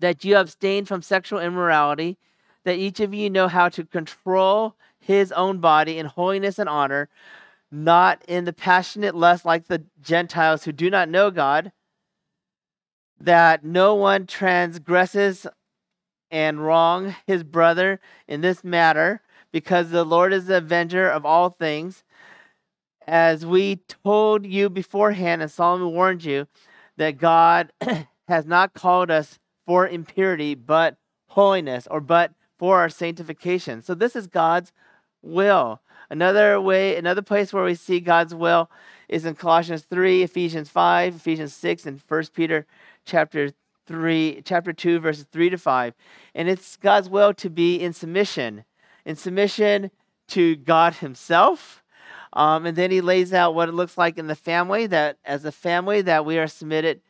[0.00, 2.16] that you abstain from sexual immorality,
[2.64, 7.08] that each of you know how to control his own body in holiness and honor,
[7.70, 11.72] not in the passionate lust like the Gentiles who do not know God
[13.20, 15.46] that no one transgresses
[16.30, 19.20] and wrong his brother in this matter,
[19.52, 22.02] because the Lord is the avenger of all things.
[23.06, 26.46] As we told you beforehand and solemnly warned you,
[26.96, 27.72] that God
[28.28, 30.96] has not called us for impurity, but
[31.28, 33.82] holiness, or but for our sanctification.
[33.82, 34.72] So this is God's
[35.24, 35.80] will.
[36.10, 38.70] Another way, another place where we see God's will
[39.08, 42.66] is in Colossians 3, Ephesians 5, Ephesians 6, and 1 Peter
[43.04, 43.50] chapter
[43.86, 45.94] 3, chapter 2, verses 3 to 5.
[46.34, 48.64] And it's God's will to be in submission,
[49.04, 49.90] in submission
[50.28, 51.82] to God Himself.
[52.34, 55.44] Um, and then he lays out what it looks like in the family that as
[55.44, 57.00] a family that we are submitted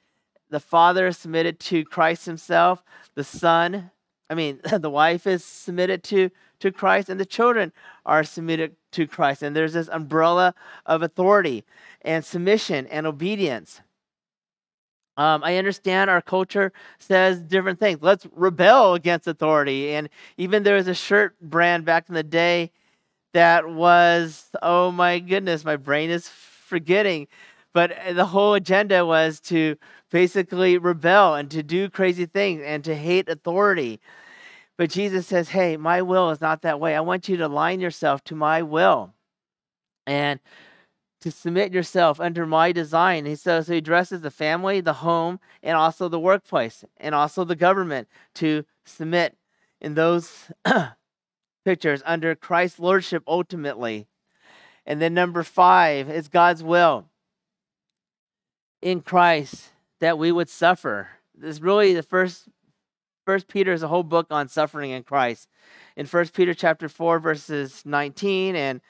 [0.50, 3.90] the father is submitted to christ himself the son
[4.30, 7.72] i mean the wife is submitted to to christ and the children
[8.06, 10.54] are submitted to christ and there's this umbrella
[10.86, 11.64] of authority
[12.02, 13.80] and submission and obedience
[15.16, 18.00] um, I understand our culture says different things.
[18.02, 19.94] Let's rebel against authority.
[19.94, 22.72] And even there was a shirt brand back in the day
[23.32, 27.28] that was, oh my goodness, my brain is forgetting.
[27.74, 29.76] But uh, the whole agenda was to
[30.10, 34.00] basically rebel and to do crazy things and to hate authority.
[34.78, 36.96] But Jesus says, hey, my will is not that way.
[36.96, 39.12] I want you to align yourself to my will.
[40.06, 40.40] And
[41.20, 43.24] to submit yourself under my design.
[43.24, 47.56] He says he addresses the family, the home, and also the workplace, and also the
[47.56, 49.34] government to submit
[49.80, 50.50] in those
[51.64, 54.06] pictures under Christ's lordship ultimately.
[54.84, 57.06] And then number five is God's will
[58.84, 59.70] in Christ
[60.00, 61.08] that we would suffer.
[61.34, 62.48] This is really the first
[63.24, 65.48] First Peter is a whole book on suffering in Christ.
[65.96, 68.82] In First Peter chapter 4, verses 19 and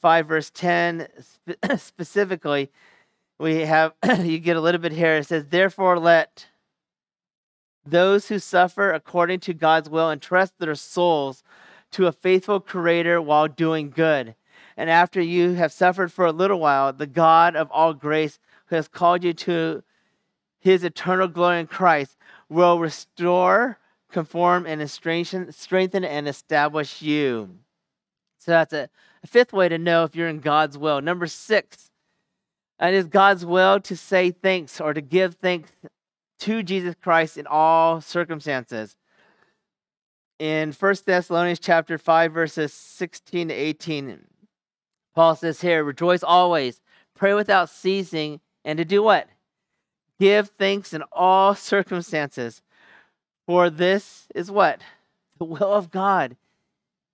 [0.00, 1.06] 5, verse 10
[1.76, 2.70] specifically,
[3.38, 5.16] we have you get a little bit here.
[5.16, 6.46] It says, Therefore let
[7.84, 11.42] those who suffer according to God's will entrust their souls
[11.90, 14.34] to a faithful creator while doing good.
[14.78, 18.38] And after you have suffered for a little while, the God of all grace,
[18.72, 19.82] who has called you to
[20.58, 22.16] his eternal glory in Christ,
[22.48, 23.78] will restore,
[24.10, 27.50] conform, and strengthen and establish you.
[28.38, 28.88] So that's a,
[29.22, 31.02] a fifth way to know if you're in God's will.
[31.02, 31.90] Number six,
[32.82, 35.70] uh, it is God's will to say thanks or to give thanks
[36.40, 38.96] to Jesus Christ in all circumstances.
[40.38, 44.18] In 1 Thessalonians chapter 5, verses 16 to 18,
[45.14, 46.80] Paul says here, rejoice always,
[47.14, 49.28] pray without ceasing, and to do what?
[50.20, 52.62] Give thanks in all circumstances.
[53.46, 54.80] For this is what?
[55.38, 56.36] The will of God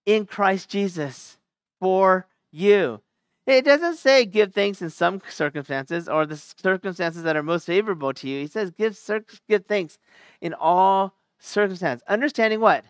[0.05, 1.39] in Christ Jesus
[1.81, 3.01] for you.
[3.47, 8.13] It doesn't say give thanks in some circumstances or the circumstances that are most favorable
[8.13, 8.41] to you.
[8.41, 8.99] He says give,
[9.49, 9.99] give thanks
[10.43, 12.05] in all circumstances.
[12.07, 12.85] Understanding what?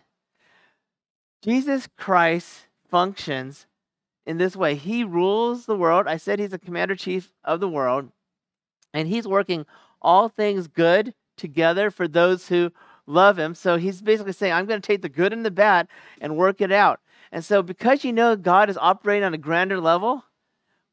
[1.41, 3.67] Jesus Christ functions
[4.25, 4.75] in this way.
[4.75, 6.07] He rules the world.
[6.07, 8.11] I said he's the commander chief of the world,
[8.93, 9.65] and he's working
[10.01, 12.71] all things good together for those who
[13.05, 13.55] love him.
[13.55, 15.87] So he's basically saying, I'm going to take the good and the bad
[16.21, 16.99] and work it out.
[17.31, 20.23] And so, because you know God is operating on a grander level,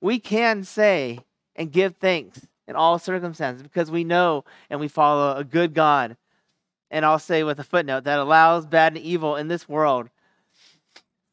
[0.01, 1.21] we can say
[1.55, 6.17] and give thanks in all circumstances because we know and we follow a good God.
[6.91, 10.11] And I'll say with a footnote that allows bad and evil in this world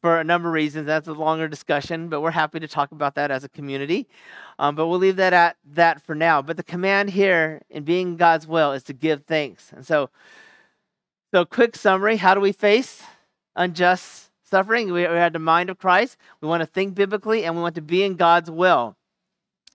[0.04, 0.86] for a number of reasons.
[0.86, 4.06] That's a longer discussion, but we're happy to talk about that as a community.
[4.58, 6.42] Um, but we'll leave that at that for now.
[6.42, 9.72] But the command here in being God's will is to give thanks.
[9.72, 10.10] And so,
[11.32, 13.02] so quick summary: How do we face
[13.56, 14.92] unjust suffering.
[14.92, 16.18] We, we had the mind of Christ.
[16.42, 18.96] We want to think biblically, and we want to be in God's will.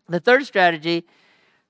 [0.10, 1.08] The third strategy,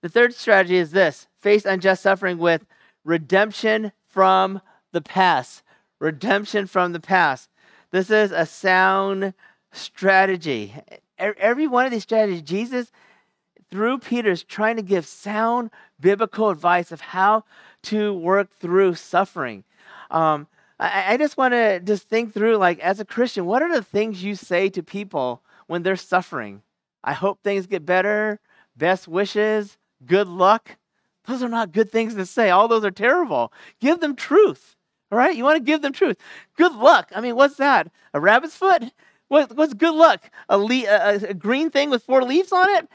[0.02, 2.66] the third strategy is this: face unjust suffering with
[3.06, 4.60] redemption from
[4.92, 5.64] the past.
[6.02, 7.48] Redemption from the past.
[7.92, 9.34] This is a sound
[9.72, 10.76] strategy.
[11.18, 12.92] Every one of these strategies, Jesus,
[13.72, 17.44] through Peter, is trying to give sound biblical advice of how
[17.84, 19.64] to work through suffering.
[20.12, 20.48] Um,
[20.80, 23.84] I, I just want to just think through, like, as a Christian, what are the
[23.84, 26.62] things you say to people when they're suffering?
[27.04, 28.40] I hope things get better,
[28.76, 30.78] best wishes, good luck.
[31.28, 32.50] Those are not good things to say.
[32.50, 33.54] All those are terrible.
[33.80, 34.76] Give them truth.
[35.12, 35.36] All right?
[35.36, 36.18] You want to give them truth.
[36.56, 37.12] Good luck.
[37.16, 37.92] I mean, what's that?
[38.14, 38.84] A rabbit's foot?
[39.28, 40.30] What, what's good luck?
[40.50, 42.88] A, le- a, a green thing with four leaves on it?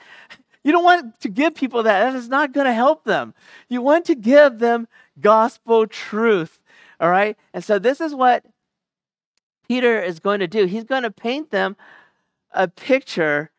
[0.65, 2.13] You don't want to give people that.
[2.13, 3.35] That is not going to help them.
[3.69, 4.89] You want to give them
[5.21, 6.61] gospel truth.
[6.99, 7.37] All right?
[7.53, 8.45] And so this is what
[9.69, 10.65] Peter is going to do.
[10.65, 11.77] He's going to paint them
[12.51, 13.51] a picture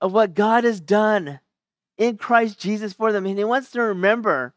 [0.00, 1.40] of what God has done
[1.96, 3.26] in Christ Jesus for them.
[3.26, 4.54] And he wants to remember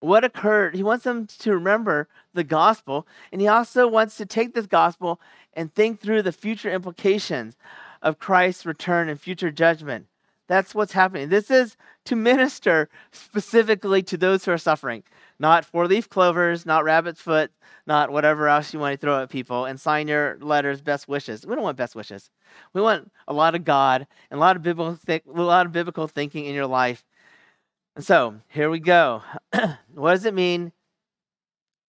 [0.00, 0.74] what occurred.
[0.74, 3.06] He wants them to remember the gospel.
[3.32, 5.20] And he also wants to take this gospel
[5.54, 7.56] and think through the future implications
[8.02, 10.06] of Christ's return and future judgment.
[10.46, 11.28] That's what's happening.
[11.28, 15.02] This is to minister specifically to those who are suffering
[15.38, 17.52] not four leaf clovers, not rabbit's foot,
[17.86, 21.46] not whatever else you want to throw at people, and sign your letters best wishes.
[21.46, 22.30] We don't want best wishes.
[22.72, 26.08] We want a lot of God and a lot of biblical, a lot of biblical
[26.08, 27.04] thinking in your life.
[27.98, 29.22] And so here we go.
[29.92, 30.70] what does it mean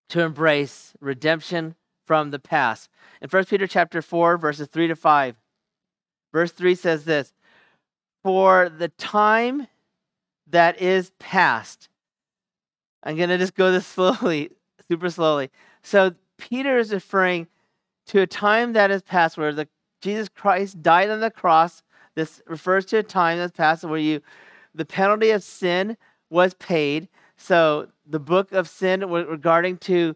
[0.08, 2.90] to embrace redemption from the past?
[3.22, 5.36] In 1 Peter chapter 4, verses 3 to 5,
[6.34, 7.32] verse 3 says this
[8.24, 9.68] For the time
[10.48, 11.90] that is past
[13.04, 14.50] I'm going to just go this slowly,
[14.88, 15.52] super slowly.
[15.84, 17.46] So Peter is referring
[18.08, 19.68] to a time that is past where the
[20.02, 21.84] Jesus Christ died on the cross.
[22.16, 24.22] This refers to a time that's past where you
[24.74, 25.98] the penalty of sin
[26.30, 27.08] was paid.
[27.38, 30.16] So the book of sin regarding to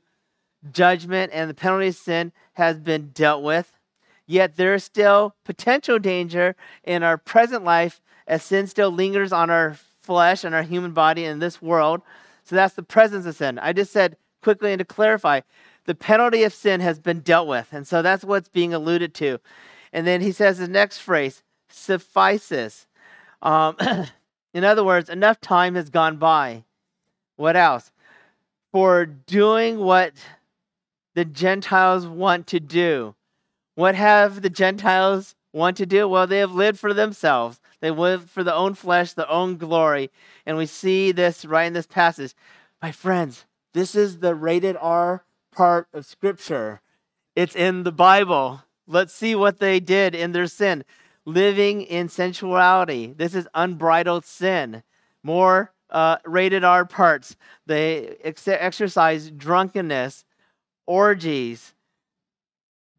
[0.72, 3.78] judgment and the penalty of sin has been dealt with.
[4.26, 9.50] Yet there is still potential danger in our present life as sin still lingers on
[9.50, 12.02] our flesh and our human body in this world.
[12.44, 13.60] So that's the presence of sin.
[13.60, 15.42] I just said quickly and to clarify,
[15.86, 17.70] the penalty of sin has been dealt with.
[17.72, 19.40] And so that's what's being alluded to.
[19.92, 22.88] And then he says the next phrase suffices.
[23.42, 23.78] Um,
[24.54, 26.64] in other words, enough time has gone by.
[27.36, 27.92] What else?
[28.72, 30.14] For doing what
[31.16, 33.16] the Gentiles want to do.
[33.76, 36.08] What have the Gentiles want to do?
[36.08, 37.60] Well, they have lived for themselves.
[37.82, 40.10] They live for their own flesh, their own glory.
[40.46, 42.34] And we see this right in this passage.
[42.82, 46.82] My friends, this is the rated R part of Scripture.
[47.36, 48.64] It's in the Bible.
[48.88, 50.84] Let's see what they did in their sin.
[51.26, 53.14] Living in sensuality.
[53.14, 54.84] This is unbridled sin.
[55.24, 57.38] More uh, rated R parts.
[57.66, 60.26] They ex- exercise drunkenness,
[60.86, 61.74] orgies,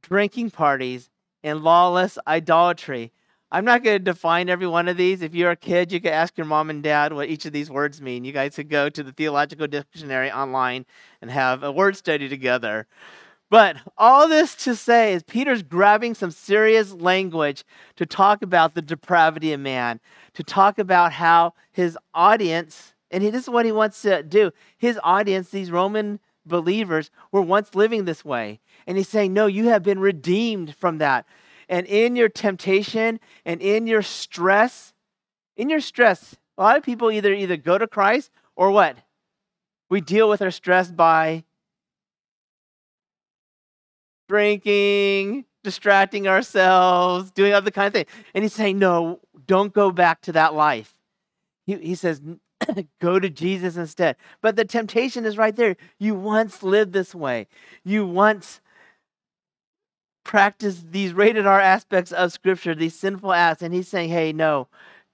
[0.00, 1.10] drinking parties,
[1.42, 3.12] and lawless idolatry.
[3.50, 5.22] I'm not going to define every one of these.
[5.22, 7.70] If you're a kid, you could ask your mom and dad what each of these
[7.70, 8.24] words mean.
[8.24, 10.86] You guys could go to the Theological Dictionary online
[11.22, 12.86] and have a word study together.
[13.50, 17.64] But all this to say is Peter's grabbing some serious language
[17.96, 20.00] to talk about the depravity of man,
[20.32, 24.98] to talk about how his audience, and this is what he wants to do, his
[25.04, 28.60] audience, these Roman believers, were once living this way.
[28.86, 31.26] And he's saying, No, you have been redeemed from that.
[31.68, 34.92] And in your temptation and in your stress,
[35.56, 38.98] in your stress, a lot of people either either go to Christ or what?
[39.88, 41.44] We deal with our stress by
[44.28, 48.08] drinking, distracting ourselves, doing other kind of things.
[48.34, 50.94] And he's saying, No, don't go back to that life.
[51.66, 52.20] He, he says,
[53.00, 54.16] Go to Jesus instead.
[54.40, 55.76] But the temptation is right there.
[55.98, 57.46] You once lived this way.
[57.84, 58.60] You once
[60.24, 63.62] practiced these rated R aspects of Scripture, these sinful acts.
[63.62, 64.68] And he's saying, hey, no,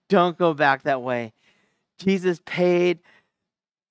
[0.08, 1.32] don't go back that way.
[1.98, 3.00] Jesus paid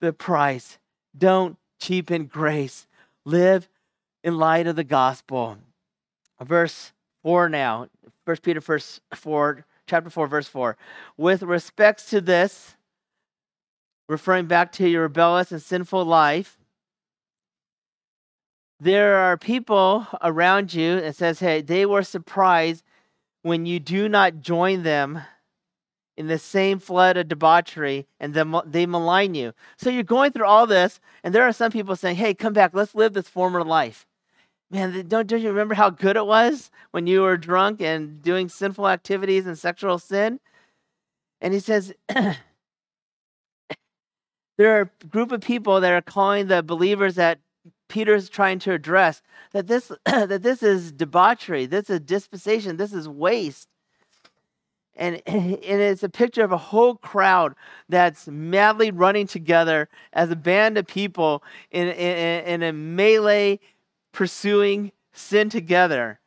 [0.02, 0.80] the price.
[1.16, 2.88] Don't cheapen grace.
[3.26, 3.70] Live
[4.24, 5.58] in light of the gospel.
[6.42, 6.94] Verse
[7.24, 7.88] 4 now,
[8.26, 10.78] 1 Peter verse 4, chapter 4, verse 4.
[11.18, 12.76] With respects to this,
[14.08, 16.58] referring back to your rebellious and sinful life,
[18.80, 22.84] there are people around you, it says, hey, they were surprised
[23.42, 25.22] when you do not join them
[26.16, 28.34] in the same flood of debauchery and
[28.66, 29.54] they malign you.
[29.78, 32.72] So you're going through all this, and there are some people saying, hey, come back,
[32.74, 34.06] let's live this former life.
[34.72, 38.50] Man, don't, don't you remember how good it was when you were drunk and doing
[38.50, 40.40] sinful activities and sexual sin?
[41.42, 42.36] And he says, there
[44.60, 47.40] are a group of people that are calling the believers that
[47.88, 53.10] Peter's trying to address that this that this is debauchery, this is dispensation, this is
[53.10, 53.68] waste.
[54.96, 57.56] And, and it's a picture of a whole crowd
[57.88, 61.42] that's madly running together as a band of people
[61.72, 63.60] in, in, in a melee
[64.12, 66.20] pursuing sin together.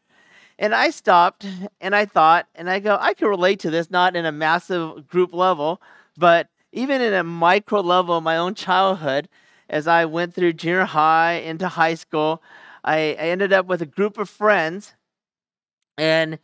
[0.59, 1.47] And I stopped
[1.80, 5.09] and I thought, and I go, I can relate to this, not in a massive
[5.09, 5.80] group level,
[6.16, 9.28] but even in a micro level of my own childhood,
[9.68, 12.43] as I went through junior high into high school,
[12.85, 14.95] I, I ended up with a group of friends.
[15.97, 16.39] And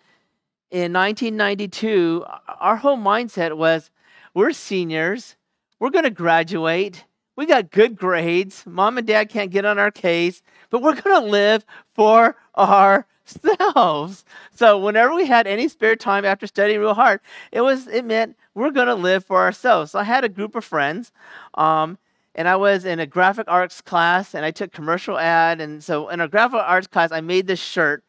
[0.71, 2.25] in 1992,
[2.61, 3.91] our whole mindset was
[4.35, 5.37] we're seniors,
[5.79, 7.05] we're going to graduate,
[7.39, 11.23] we got good grades, mom and dad can't get on our case, but we're going
[11.23, 11.65] to live
[11.95, 14.25] for ourselves.
[14.57, 17.21] So whenever we had any spare time after studying real hard,
[17.53, 19.93] it was it meant we're going to live for ourselves.
[19.93, 21.13] So I had a group of friends,
[21.55, 21.97] um,
[22.35, 25.61] and I was in a graphic arts class, and I took commercial ad.
[25.61, 28.03] And so in a graphic arts class, I made this shirt.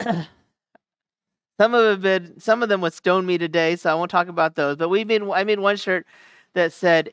[0.02, 4.56] some of them, some of them would stone me today, so I won't talk about
[4.56, 4.76] those.
[4.76, 6.04] But we made, I made one shirt
[6.54, 7.12] that said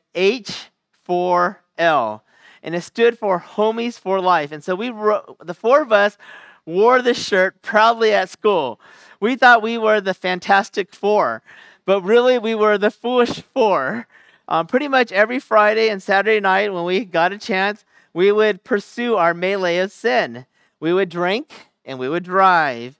[1.06, 2.20] H4L,
[2.62, 4.52] and it stood for Homies for Life.
[4.52, 6.16] And so we, wrote, the four of us,
[6.64, 8.80] wore this shirt proudly at school.
[9.20, 11.42] We thought we were the Fantastic Four
[11.84, 14.06] but really we were the foolish four.
[14.48, 18.64] Um, pretty much every Friday and Saturday night, when we got a chance, we would
[18.64, 20.46] pursue our melee of sin.
[20.80, 22.98] We would drink and we would drive.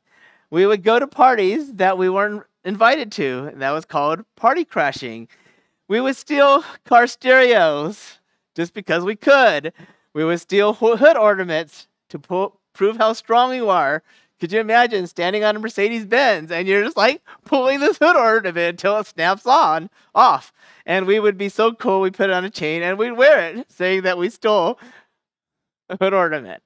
[0.51, 4.65] We would go to parties that we weren't invited to, and that was called party
[4.65, 5.29] crashing.
[5.89, 8.19] We would steal car stereos
[8.55, 9.73] just because we could.
[10.15, 14.03] We would steal hood ornaments to po- prove how strong we were.
[14.41, 18.17] Could you imagine standing on a Mercedes Benz and you're just like pulling this hood
[18.17, 20.53] ornament until it snaps on off?
[20.85, 23.55] And we would be so cool, we put it on a chain and we'd wear
[23.55, 24.81] it, saying that we stole
[25.89, 26.63] a hood ornament.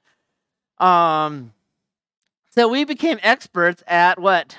[0.78, 1.52] Um,
[2.50, 4.56] so we became experts at what?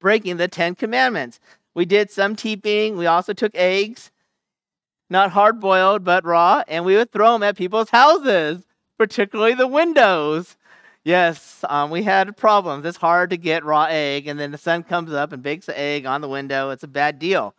[0.00, 1.40] Breaking the Ten Commandments.
[1.78, 2.96] We did some teeping.
[2.96, 4.10] We also took eggs,
[5.08, 8.64] not hard boiled, but raw, and we would throw them at people's houses,
[8.98, 10.56] particularly the windows.
[11.04, 12.84] Yes, um, we had problems.
[12.84, 15.78] It's hard to get raw egg, and then the sun comes up and bakes the
[15.78, 16.70] egg on the window.
[16.70, 17.54] It's a bad deal.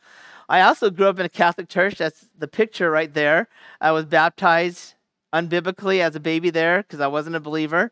[0.49, 1.95] I also grew up in a Catholic church.
[1.95, 3.47] That's the picture right there.
[3.79, 4.95] I was baptized
[5.33, 7.89] unbiblically as a baby there because I wasn't a believer.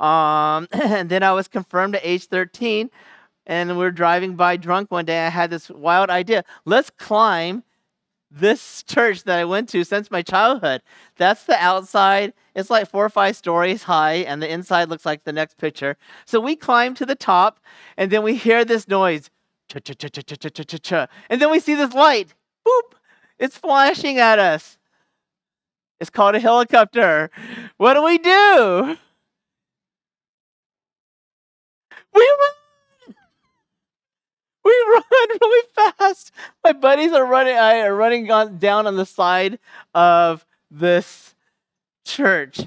[0.00, 2.90] Um, and then I was confirmed at age 13.
[3.46, 5.26] And we're driving by drunk one day.
[5.26, 7.64] I had this wild idea let's climb
[8.30, 10.82] this church that I went to since my childhood.
[11.16, 12.32] That's the outside.
[12.54, 15.96] It's like four or five stories high, and the inside looks like the next picture.
[16.26, 17.58] So we climb to the top,
[17.96, 19.30] and then we hear this noise.
[19.72, 22.34] And then we see this light.
[22.66, 22.92] Boop!
[23.38, 24.78] It's flashing at us.
[26.00, 27.30] It's called a helicopter.
[27.76, 28.96] What do we do?
[32.14, 32.59] We run
[34.70, 36.32] we run really fast.
[36.64, 37.56] My buddies are running.
[37.56, 39.58] I are running on, down on the side
[39.94, 41.34] of this
[42.04, 42.60] church.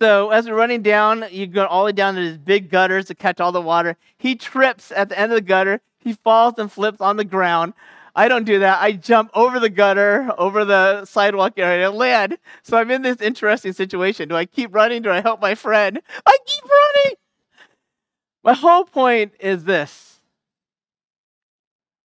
[0.00, 3.06] So as we're running down, you go all the way down to these big gutters
[3.06, 3.96] to catch all the water.
[4.16, 5.80] He trips at the end of the gutter.
[5.98, 7.74] He falls and flips on the ground.
[8.16, 8.82] I don't do that.
[8.82, 12.38] I jump over the gutter, over the sidewalk area, and land.
[12.62, 14.28] So I'm in this interesting situation.
[14.28, 15.02] Do I keep running?
[15.02, 16.00] Do I help my friend?
[16.26, 17.16] I keep running.
[18.42, 20.09] My whole point is this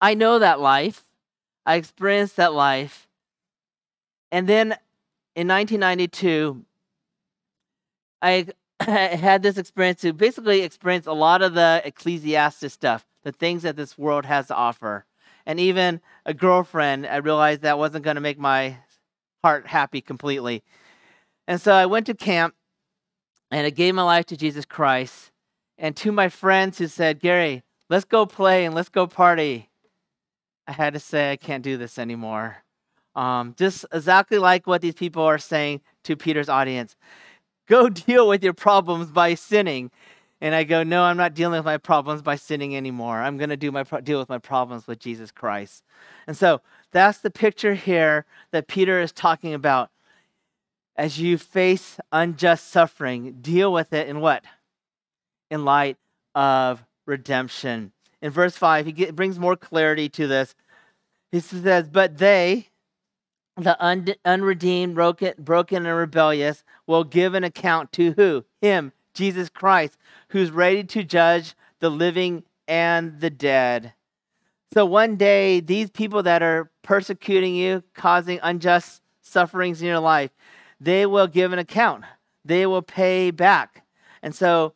[0.02, 1.04] I know that life.
[1.66, 3.08] I experienced that life.
[4.32, 4.78] And then
[5.36, 6.64] in 1992,
[8.22, 8.48] I
[8.80, 13.76] had this experience to basically experience a lot of the Ecclesiastes stuff, the things that
[13.76, 15.06] this world has to offer.
[15.46, 18.78] And even a girlfriend, I realized that wasn't going to make my
[19.44, 20.64] heart happy completely.
[21.48, 22.56] And so I went to camp
[23.52, 25.32] and I gave my life to Jesus Christ.
[25.78, 29.70] And to my friends who said, Gary, let's go play and let's go party.
[30.68, 32.58] I had to say, I can't do this anymore.
[33.16, 36.96] Um, just exactly like what these people are saying to Peter's audience
[37.68, 39.92] go deal with your problems by sinning.
[40.42, 43.22] And I go, no, I'm not dealing with my problems by sinning anymore.
[43.22, 45.84] I'm going to do my pro- deal with my problems with Jesus Christ.
[46.28, 46.62] And so
[46.92, 49.90] that's the picture here that Peter is talking about.
[50.98, 54.44] As you face unjust suffering, deal with it in what?
[55.50, 55.98] In light
[56.34, 57.92] of redemption
[58.22, 60.56] in verse 5, he get, brings more clarity to this.
[61.32, 62.70] He says, But they,
[63.58, 68.46] the un- unredeemed, broken, broken, and rebellious, will give an account to who?
[68.62, 69.98] Him, Jesus Christ,
[70.30, 73.94] who's ready to judge the living and the dead.
[74.74, 80.32] So one day, these people that are persecuting you, causing unjust sufferings in your life,
[80.80, 82.04] they will give an account.
[82.44, 83.86] They will pay back.
[84.22, 84.74] And so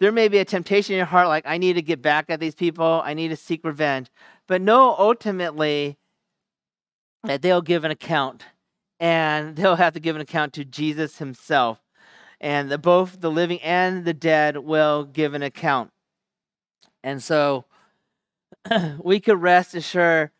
[0.00, 2.40] there may be a temptation in your heart, like, I need to get back at
[2.40, 4.10] these people, I need to seek revenge.
[4.46, 5.96] But know ultimately
[7.22, 8.44] that they'll give an account,
[9.00, 11.80] and they'll have to give an account to Jesus himself.
[12.40, 15.90] And the, both the living and the dead will give an account.
[17.02, 17.64] And so
[18.98, 20.30] we could rest assured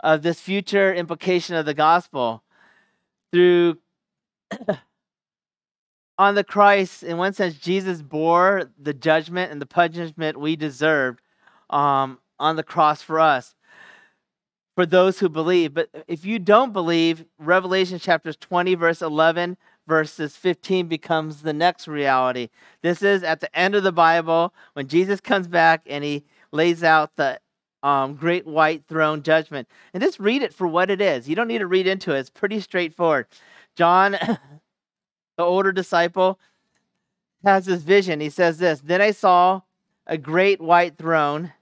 [0.00, 2.42] of this future implication of the gospel
[3.30, 3.78] through
[6.18, 11.20] on the Christ, in one sense, Jesus bore the judgment and the punishment we deserved
[11.70, 13.54] um, on the cross for us,
[14.74, 15.74] for those who believe.
[15.74, 19.56] But if you don't believe, Revelation chapters 20, verse 11,
[19.86, 22.50] verses 15 becomes the next reality.
[22.82, 26.84] This is at the end of the Bible when Jesus comes back and he lays
[26.84, 27.40] out the
[27.82, 29.68] um, great white throne judgment.
[29.92, 31.28] And just read it for what it is.
[31.28, 33.26] You don't need to read into it, it's pretty straightforward.
[33.74, 34.16] John
[35.36, 36.38] the older disciple,
[37.44, 38.20] has this vision.
[38.20, 39.62] He says this Then I saw
[40.06, 41.52] a great white throne,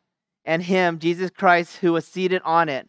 [0.45, 2.89] and him, Jesus Christ, who was seated on it.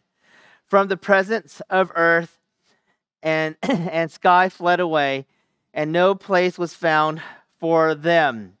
[0.66, 2.38] From the presence of earth
[3.22, 5.26] and, and sky fled away,
[5.74, 7.22] and no place was found
[7.58, 8.54] for them.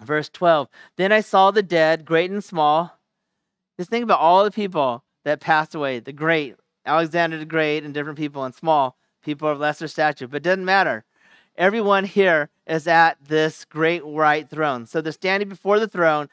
[0.00, 2.98] Verse 12 Then I saw the dead, great and small.
[3.78, 7.92] Just think about all the people that passed away the great, Alexander the Great, and
[7.92, 10.28] different people, and small, people of lesser stature.
[10.28, 11.04] But it doesn't matter
[11.56, 14.86] everyone here is at this great white throne.
[14.86, 16.28] So they're standing before the throne,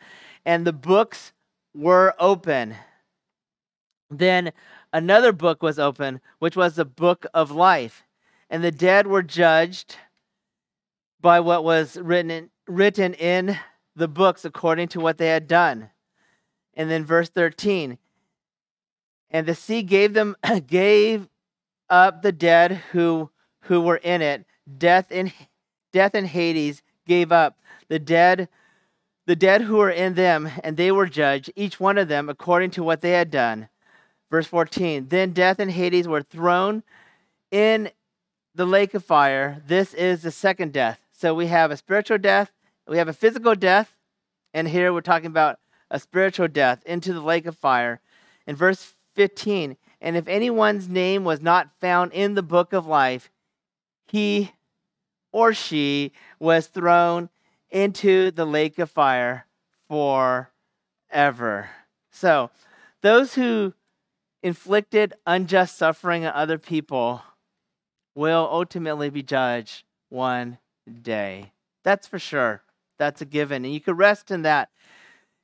[0.45, 1.33] and the books
[1.73, 2.75] were open.
[4.09, 4.51] Then
[4.91, 8.03] another book was open, which was the book of life.
[8.49, 9.97] And the dead were judged
[11.19, 13.57] by what was written in, written in
[13.95, 15.89] the books according to what they had done.
[16.75, 17.97] And then verse 13.
[19.31, 20.35] And the sea gave them
[20.67, 21.27] gave
[21.89, 23.29] up the dead who
[23.61, 24.45] who were in it
[24.77, 25.31] death and
[25.91, 27.57] death and Hades gave up.
[27.87, 28.49] The dead
[29.25, 32.71] the dead who were in them and they were judged each one of them according
[32.71, 33.69] to what they had done.
[34.29, 36.83] Verse 14 then death and Hades were thrown
[37.51, 37.91] in
[38.55, 39.61] the lake of fire.
[39.65, 40.99] This is the second death.
[41.11, 42.51] So we have a spiritual death
[42.87, 43.95] we have a physical death
[44.53, 45.59] and here we're talking about
[45.89, 48.01] a spiritual death into the lake of fire.
[48.45, 53.29] In verse 15 and if anyone's name was not found in the book of life
[54.13, 54.53] he
[55.31, 57.29] or she was thrown
[57.71, 59.47] into the lake of fire
[59.89, 61.69] forever.
[62.11, 62.51] So,
[63.01, 63.73] those who
[64.43, 67.23] inflicted unjust suffering on other people
[68.13, 70.59] will ultimately be judged one
[71.01, 71.51] day.
[71.83, 72.61] That's for sure.
[72.99, 73.65] That's a given.
[73.65, 74.69] And you can rest in that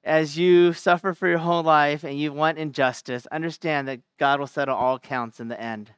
[0.03, 3.25] as you suffer for your whole life and you want injustice.
[3.31, 5.91] Understand that God will settle all accounts in the end.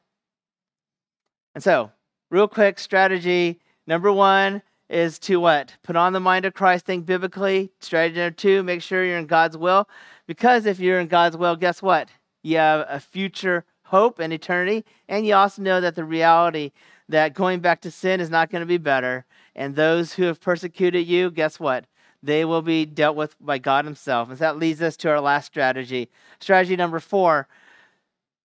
[1.54, 1.92] And so,
[2.32, 5.76] real quick strategy number one is to what?
[5.82, 7.70] Put on the mind of Christ, think biblically.
[7.78, 9.86] Strategy number two, make sure you're in God's will.
[10.26, 12.08] Because if you're in God's will, guess what?
[12.42, 14.84] You have a future hope and eternity.
[15.08, 16.72] And you also know that the reality
[17.08, 19.26] that going back to sin is not going to be better.
[19.54, 21.84] And those who have persecuted you, guess what?
[22.22, 24.30] They will be dealt with by God Himself.
[24.30, 26.08] And that leads us to our last strategy.
[26.40, 27.46] Strategy number four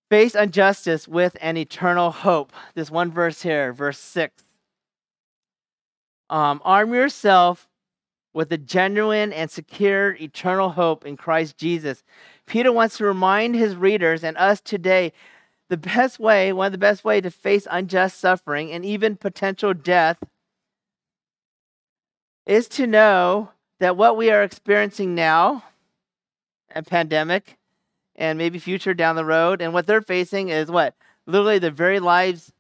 [0.10, 2.52] face injustice with an eternal hope.
[2.76, 4.44] This one verse here, verse 6.
[6.30, 7.68] Um, arm yourself
[8.34, 12.04] with a genuine and secure eternal hope in Christ Jesus.
[12.46, 15.12] Peter wants to remind his readers and us today
[15.70, 19.74] the best way, one of the best way to face unjust suffering and even potential
[19.74, 20.18] death
[22.46, 23.50] is to know
[23.80, 25.64] that what we are experiencing now,
[26.74, 27.58] a pandemic,
[28.18, 30.96] and maybe future down the road, and what they're facing is what?
[31.26, 32.52] Literally their very lives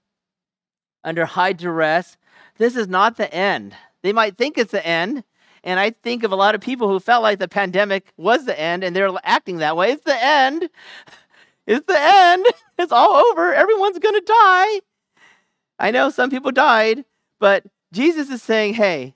[1.03, 2.17] under high duress.
[2.57, 3.75] This is not the end.
[4.03, 5.23] They might think it's the end.
[5.63, 8.59] And I think of a lot of people who felt like the pandemic was the
[8.59, 9.91] end and they're acting that way.
[9.91, 10.69] It's the end.
[11.65, 12.45] It's the end.
[12.77, 13.53] It's all over.
[13.53, 14.81] Everyone's going to die.
[15.79, 17.03] I know some people died,
[17.41, 19.15] but Jesus is saying, hey,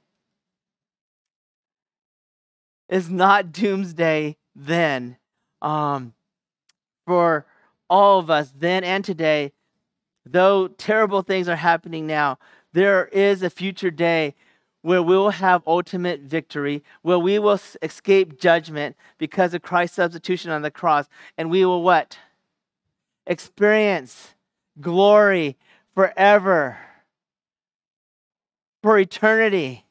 [2.90, 5.18] it's not doomsday then.
[5.62, 6.14] Um,
[7.12, 7.46] for
[7.90, 9.52] all of us, then and today,
[10.26, 12.40] though terrible things are happening now,
[12.72, 14.34] there is a future day
[14.82, 20.52] where we will have ultimate victory, where we will escape judgment because of Christ's substitution
[20.52, 22.18] on the cross, and we will what?
[23.28, 24.36] Experience
[24.80, 25.58] glory
[25.94, 26.78] forever,
[28.82, 29.86] for eternity.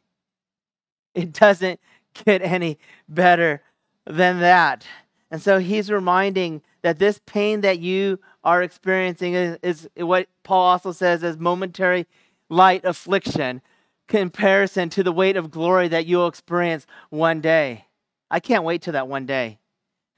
[1.15, 1.81] It doesn't
[2.25, 2.79] get any
[3.11, 3.61] better
[4.07, 4.87] than that.
[5.31, 10.63] And so he's reminding that this pain that you are experiencing is, is what Paul
[10.63, 12.07] also says as momentary
[12.49, 13.63] light affliction
[14.09, 17.87] comparison to the weight of glory that you'll experience one day.
[18.31, 19.59] I can't wait till that one day.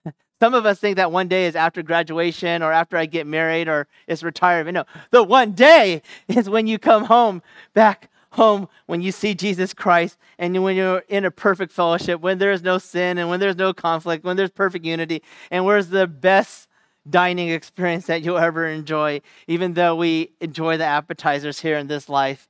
[0.41, 3.69] Some of us think that one day is after graduation or after I get married
[3.69, 4.75] or it's retirement.
[4.75, 7.43] No, the one day is when you come home,
[7.75, 12.39] back home, when you see Jesus Christ and when you're in a perfect fellowship, when
[12.39, 16.07] there's no sin and when there's no conflict, when there's perfect unity, and where's the
[16.07, 16.69] best
[17.09, 22.09] dining experience that you'll ever enjoy, even though we enjoy the appetizers here in this
[22.09, 22.49] life,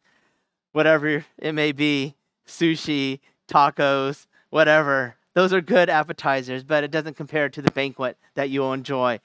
[0.73, 2.15] whatever it may be
[2.47, 3.19] sushi,
[3.49, 5.17] tacos, whatever.
[5.35, 9.21] Those are good appetizers, but it doesn't compare to the banquet that you will enjoy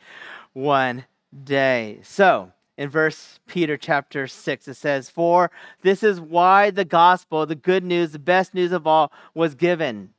[0.54, 1.06] one
[1.44, 2.00] day.
[2.04, 5.52] So, in verse Peter chapter 6, it says, For
[5.82, 10.14] this is why the gospel, the good news, the best news of all, was given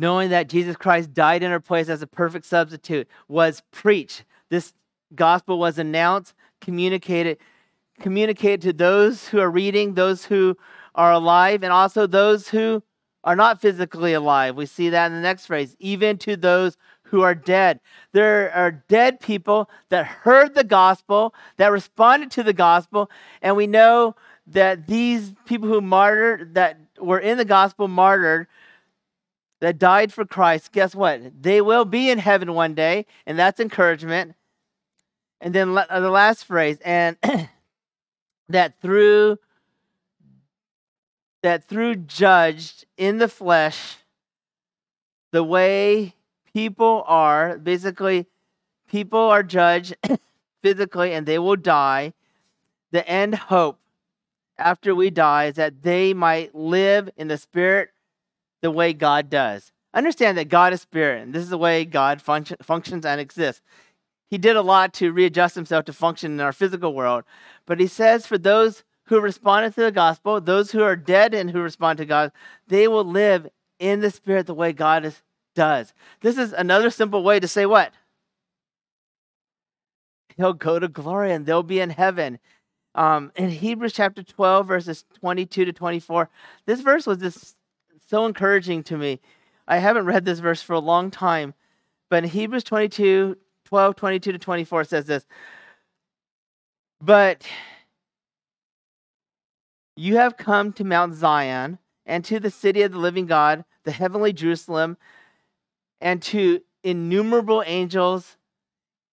[0.00, 4.24] knowing that Jesus Christ died in our place as a perfect substitute, was preached.
[4.48, 4.72] This
[5.14, 7.36] gospel was announced, communicated,
[8.00, 10.56] communicated to those who are reading, those who
[10.94, 12.82] are alive, and also those who
[13.24, 14.56] are not physically alive.
[14.56, 16.78] We see that in the next phrase, even to those
[17.10, 17.80] who are dead.
[18.12, 23.10] There are dead people that heard the gospel, that responded to the gospel,
[23.42, 24.14] and we know
[24.46, 28.46] that these people who martyred, that were in the gospel martyred,
[29.60, 31.42] that died for Christ, guess what?
[31.42, 34.34] They will be in heaven one day, and that's encouragement.
[35.40, 37.16] And then the last phrase, and
[38.48, 39.38] that through
[41.42, 43.96] that through judged in the flesh,
[45.32, 46.14] the way
[46.52, 48.26] people are, basically,
[48.88, 49.96] people are judged
[50.62, 52.12] physically and they will die.
[52.92, 53.78] The end hope
[54.58, 57.90] after we die is that they might live in the spirit
[58.60, 59.72] the way God does.
[59.92, 63.62] Understand that God is spirit, and this is the way God function, functions and exists.
[64.28, 67.24] He did a lot to readjust himself to function in our physical world,
[67.66, 71.50] but he says for those who responded to the gospel, those who are dead and
[71.50, 72.30] who respond to God,
[72.68, 73.48] they will live
[73.80, 75.22] in the spirit the way God is,
[75.54, 75.92] does.
[76.20, 77.92] This is another simple way to say what?
[80.36, 82.38] He'll go to glory and they'll be in heaven.
[82.94, 86.28] Um, in Hebrews chapter 12, verses 22 to 24,
[86.66, 87.56] this verse was just
[88.08, 89.20] so encouraging to me.
[89.68, 91.54] I haven't read this verse for a long time,
[92.08, 95.26] but in Hebrews 22, 12, 22 to 24 says this.
[97.00, 97.46] But
[99.96, 103.92] You have come to Mount Zion and to the city of the living God, the
[103.92, 104.96] heavenly Jerusalem,
[106.00, 108.36] and to innumerable angels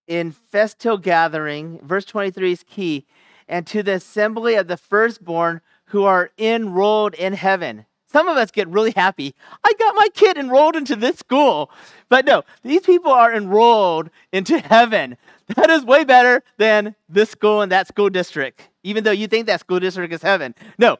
[0.08, 1.80] in festal gathering.
[1.84, 3.06] Verse 23 is key.
[3.48, 7.86] And to the assembly of the firstborn who are enrolled in heaven.
[8.10, 9.36] Some of us get really happy.
[9.64, 11.70] I got my kid enrolled into this school.
[12.10, 15.18] But no, these people are enrolled into heaven.
[15.56, 19.48] That is way better than this school and that school district, even though you think
[19.48, 20.56] that school district is heaven.
[20.78, 20.98] No,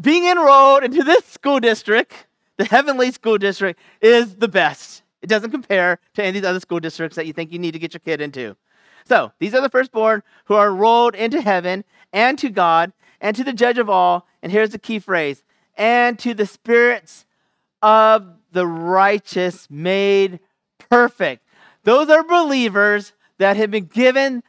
[0.00, 2.26] being enrolled into this school district,
[2.56, 5.02] the heavenly school district, is the best.
[5.22, 7.72] It doesn't compare to any of these other school districts that you think you need
[7.72, 8.56] to get your kid into.
[9.04, 13.44] So these are the firstborn who are enrolled into heaven and to God and to
[13.44, 14.26] the judge of all.
[14.42, 15.42] And here's the key phrase
[15.76, 17.24] and to the spirits
[17.82, 20.40] of the righteous made
[20.90, 21.44] perfect.
[21.84, 24.42] Those are believers that have been given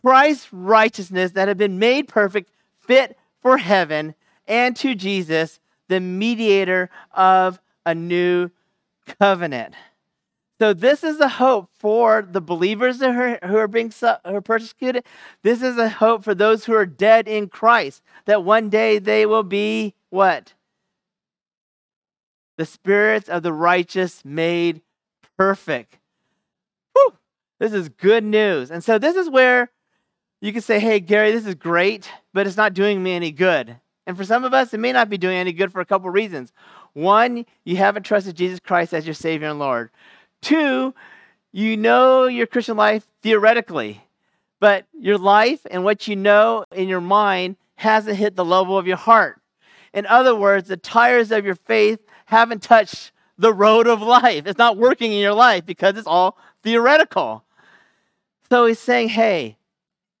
[0.00, 4.14] Christ's righteousness, that have been made perfect, fit for heaven,
[4.46, 8.50] and to Jesus, the mediator of a new
[9.18, 9.74] covenant.
[10.60, 14.42] So this is a hope for the believers who are, who are being who are
[14.42, 15.06] persecuted.
[15.42, 19.24] This is a hope for those who are dead in Christ that one day they
[19.24, 20.52] will be what?
[22.58, 24.82] The spirits of the righteous made
[25.38, 25.98] perfect.
[26.92, 27.14] Whew,
[27.58, 28.70] this is good news.
[28.70, 29.70] And so this is where
[30.42, 33.76] you can say, "Hey Gary, this is great, but it's not doing me any good."
[34.06, 36.10] And for some of us, it may not be doing any good for a couple
[36.10, 36.52] reasons.
[36.92, 39.90] One, you haven't trusted Jesus Christ as your Savior and Lord.
[40.42, 40.94] Two,
[41.52, 44.02] you know your Christian life theoretically,
[44.60, 48.86] but your life and what you know in your mind hasn't hit the level of
[48.86, 49.40] your heart.
[49.92, 54.46] In other words, the tires of your faith haven't touched the road of life.
[54.46, 57.44] It's not working in your life because it's all theoretical.
[58.48, 59.56] So he's saying, hey,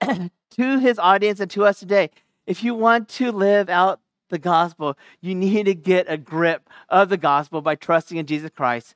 [0.00, 2.10] to his audience and to us today,
[2.46, 4.00] if you want to live out
[4.30, 8.50] the gospel, you need to get a grip of the gospel by trusting in Jesus
[8.50, 8.94] Christ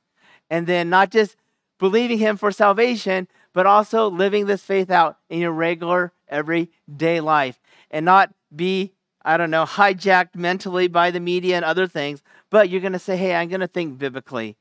[0.49, 1.35] and then not just
[1.79, 7.59] believing Him for salvation, but also living this faith out in your regular, everyday life
[7.91, 8.93] and not be,
[9.23, 12.99] I don't know, hijacked mentally by the media and other things, but you're going to
[12.99, 14.57] say, hey, I'm going to think biblically.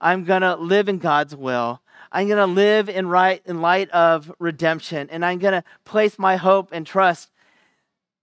[0.00, 1.82] I'm going to live in God's will.
[2.12, 6.18] I'm going to live in right in light of redemption and I'm going to place
[6.18, 7.30] my hope and trust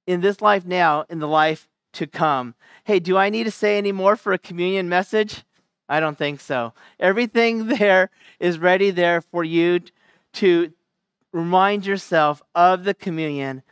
[0.07, 2.55] in this life now in the life to come.
[2.85, 5.43] Hey, do I need to say any more for a communion message?
[5.87, 6.73] I don't think so.
[6.99, 8.09] Everything there
[8.39, 9.81] is ready there for you
[10.33, 10.73] to
[11.31, 13.63] remind yourself of the communion,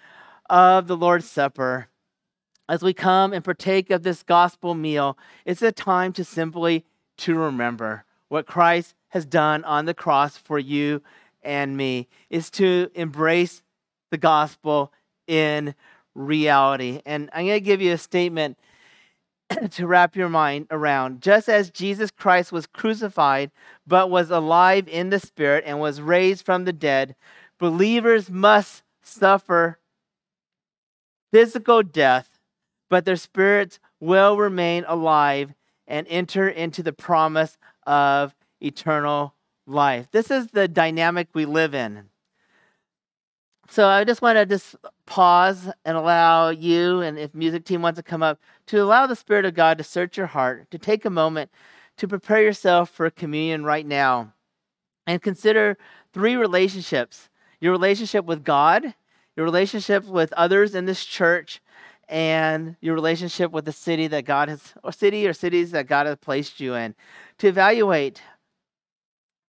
[0.50, 1.88] of the Lord's Supper.
[2.70, 6.86] As we come and partake of this gospel meal, it's a time to simply
[7.18, 11.02] to remember what Christ has done on the cross for you
[11.44, 12.08] and me.
[12.30, 13.62] Is to embrace
[14.12, 14.94] the gospel
[15.28, 15.76] in
[16.16, 17.02] reality.
[17.06, 18.58] And I'm going to give you a statement
[19.72, 21.22] to wrap your mind around.
[21.22, 23.52] Just as Jesus Christ was crucified,
[23.86, 27.16] but was alive in the Spirit and was raised from the dead,
[27.60, 29.80] believers must suffer
[31.32, 32.40] physical death,
[32.90, 35.54] but their spirits will remain alive
[35.88, 39.34] and enter into the promise of eternal
[39.66, 40.08] life.
[40.12, 42.10] This is the dynamic we live in.
[43.70, 47.98] So I just want to just pause and allow you, and if music team wants
[47.98, 51.06] to come up, to allow the Spirit of God to search your heart, to take
[51.06, 51.50] a moment
[51.98, 54.34] to prepare yourself for communion right now,
[55.08, 55.78] and consider
[56.14, 57.30] three relationships:
[57.62, 58.94] your relationship with God,
[59.36, 61.62] your relationship with others in this church,
[62.10, 66.06] and your relationship with the city that God has, or city or cities that God
[66.06, 66.96] has placed you in,
[67.38, 68.22] to evaluate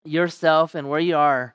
[0.04, 1.54] yourself and where you are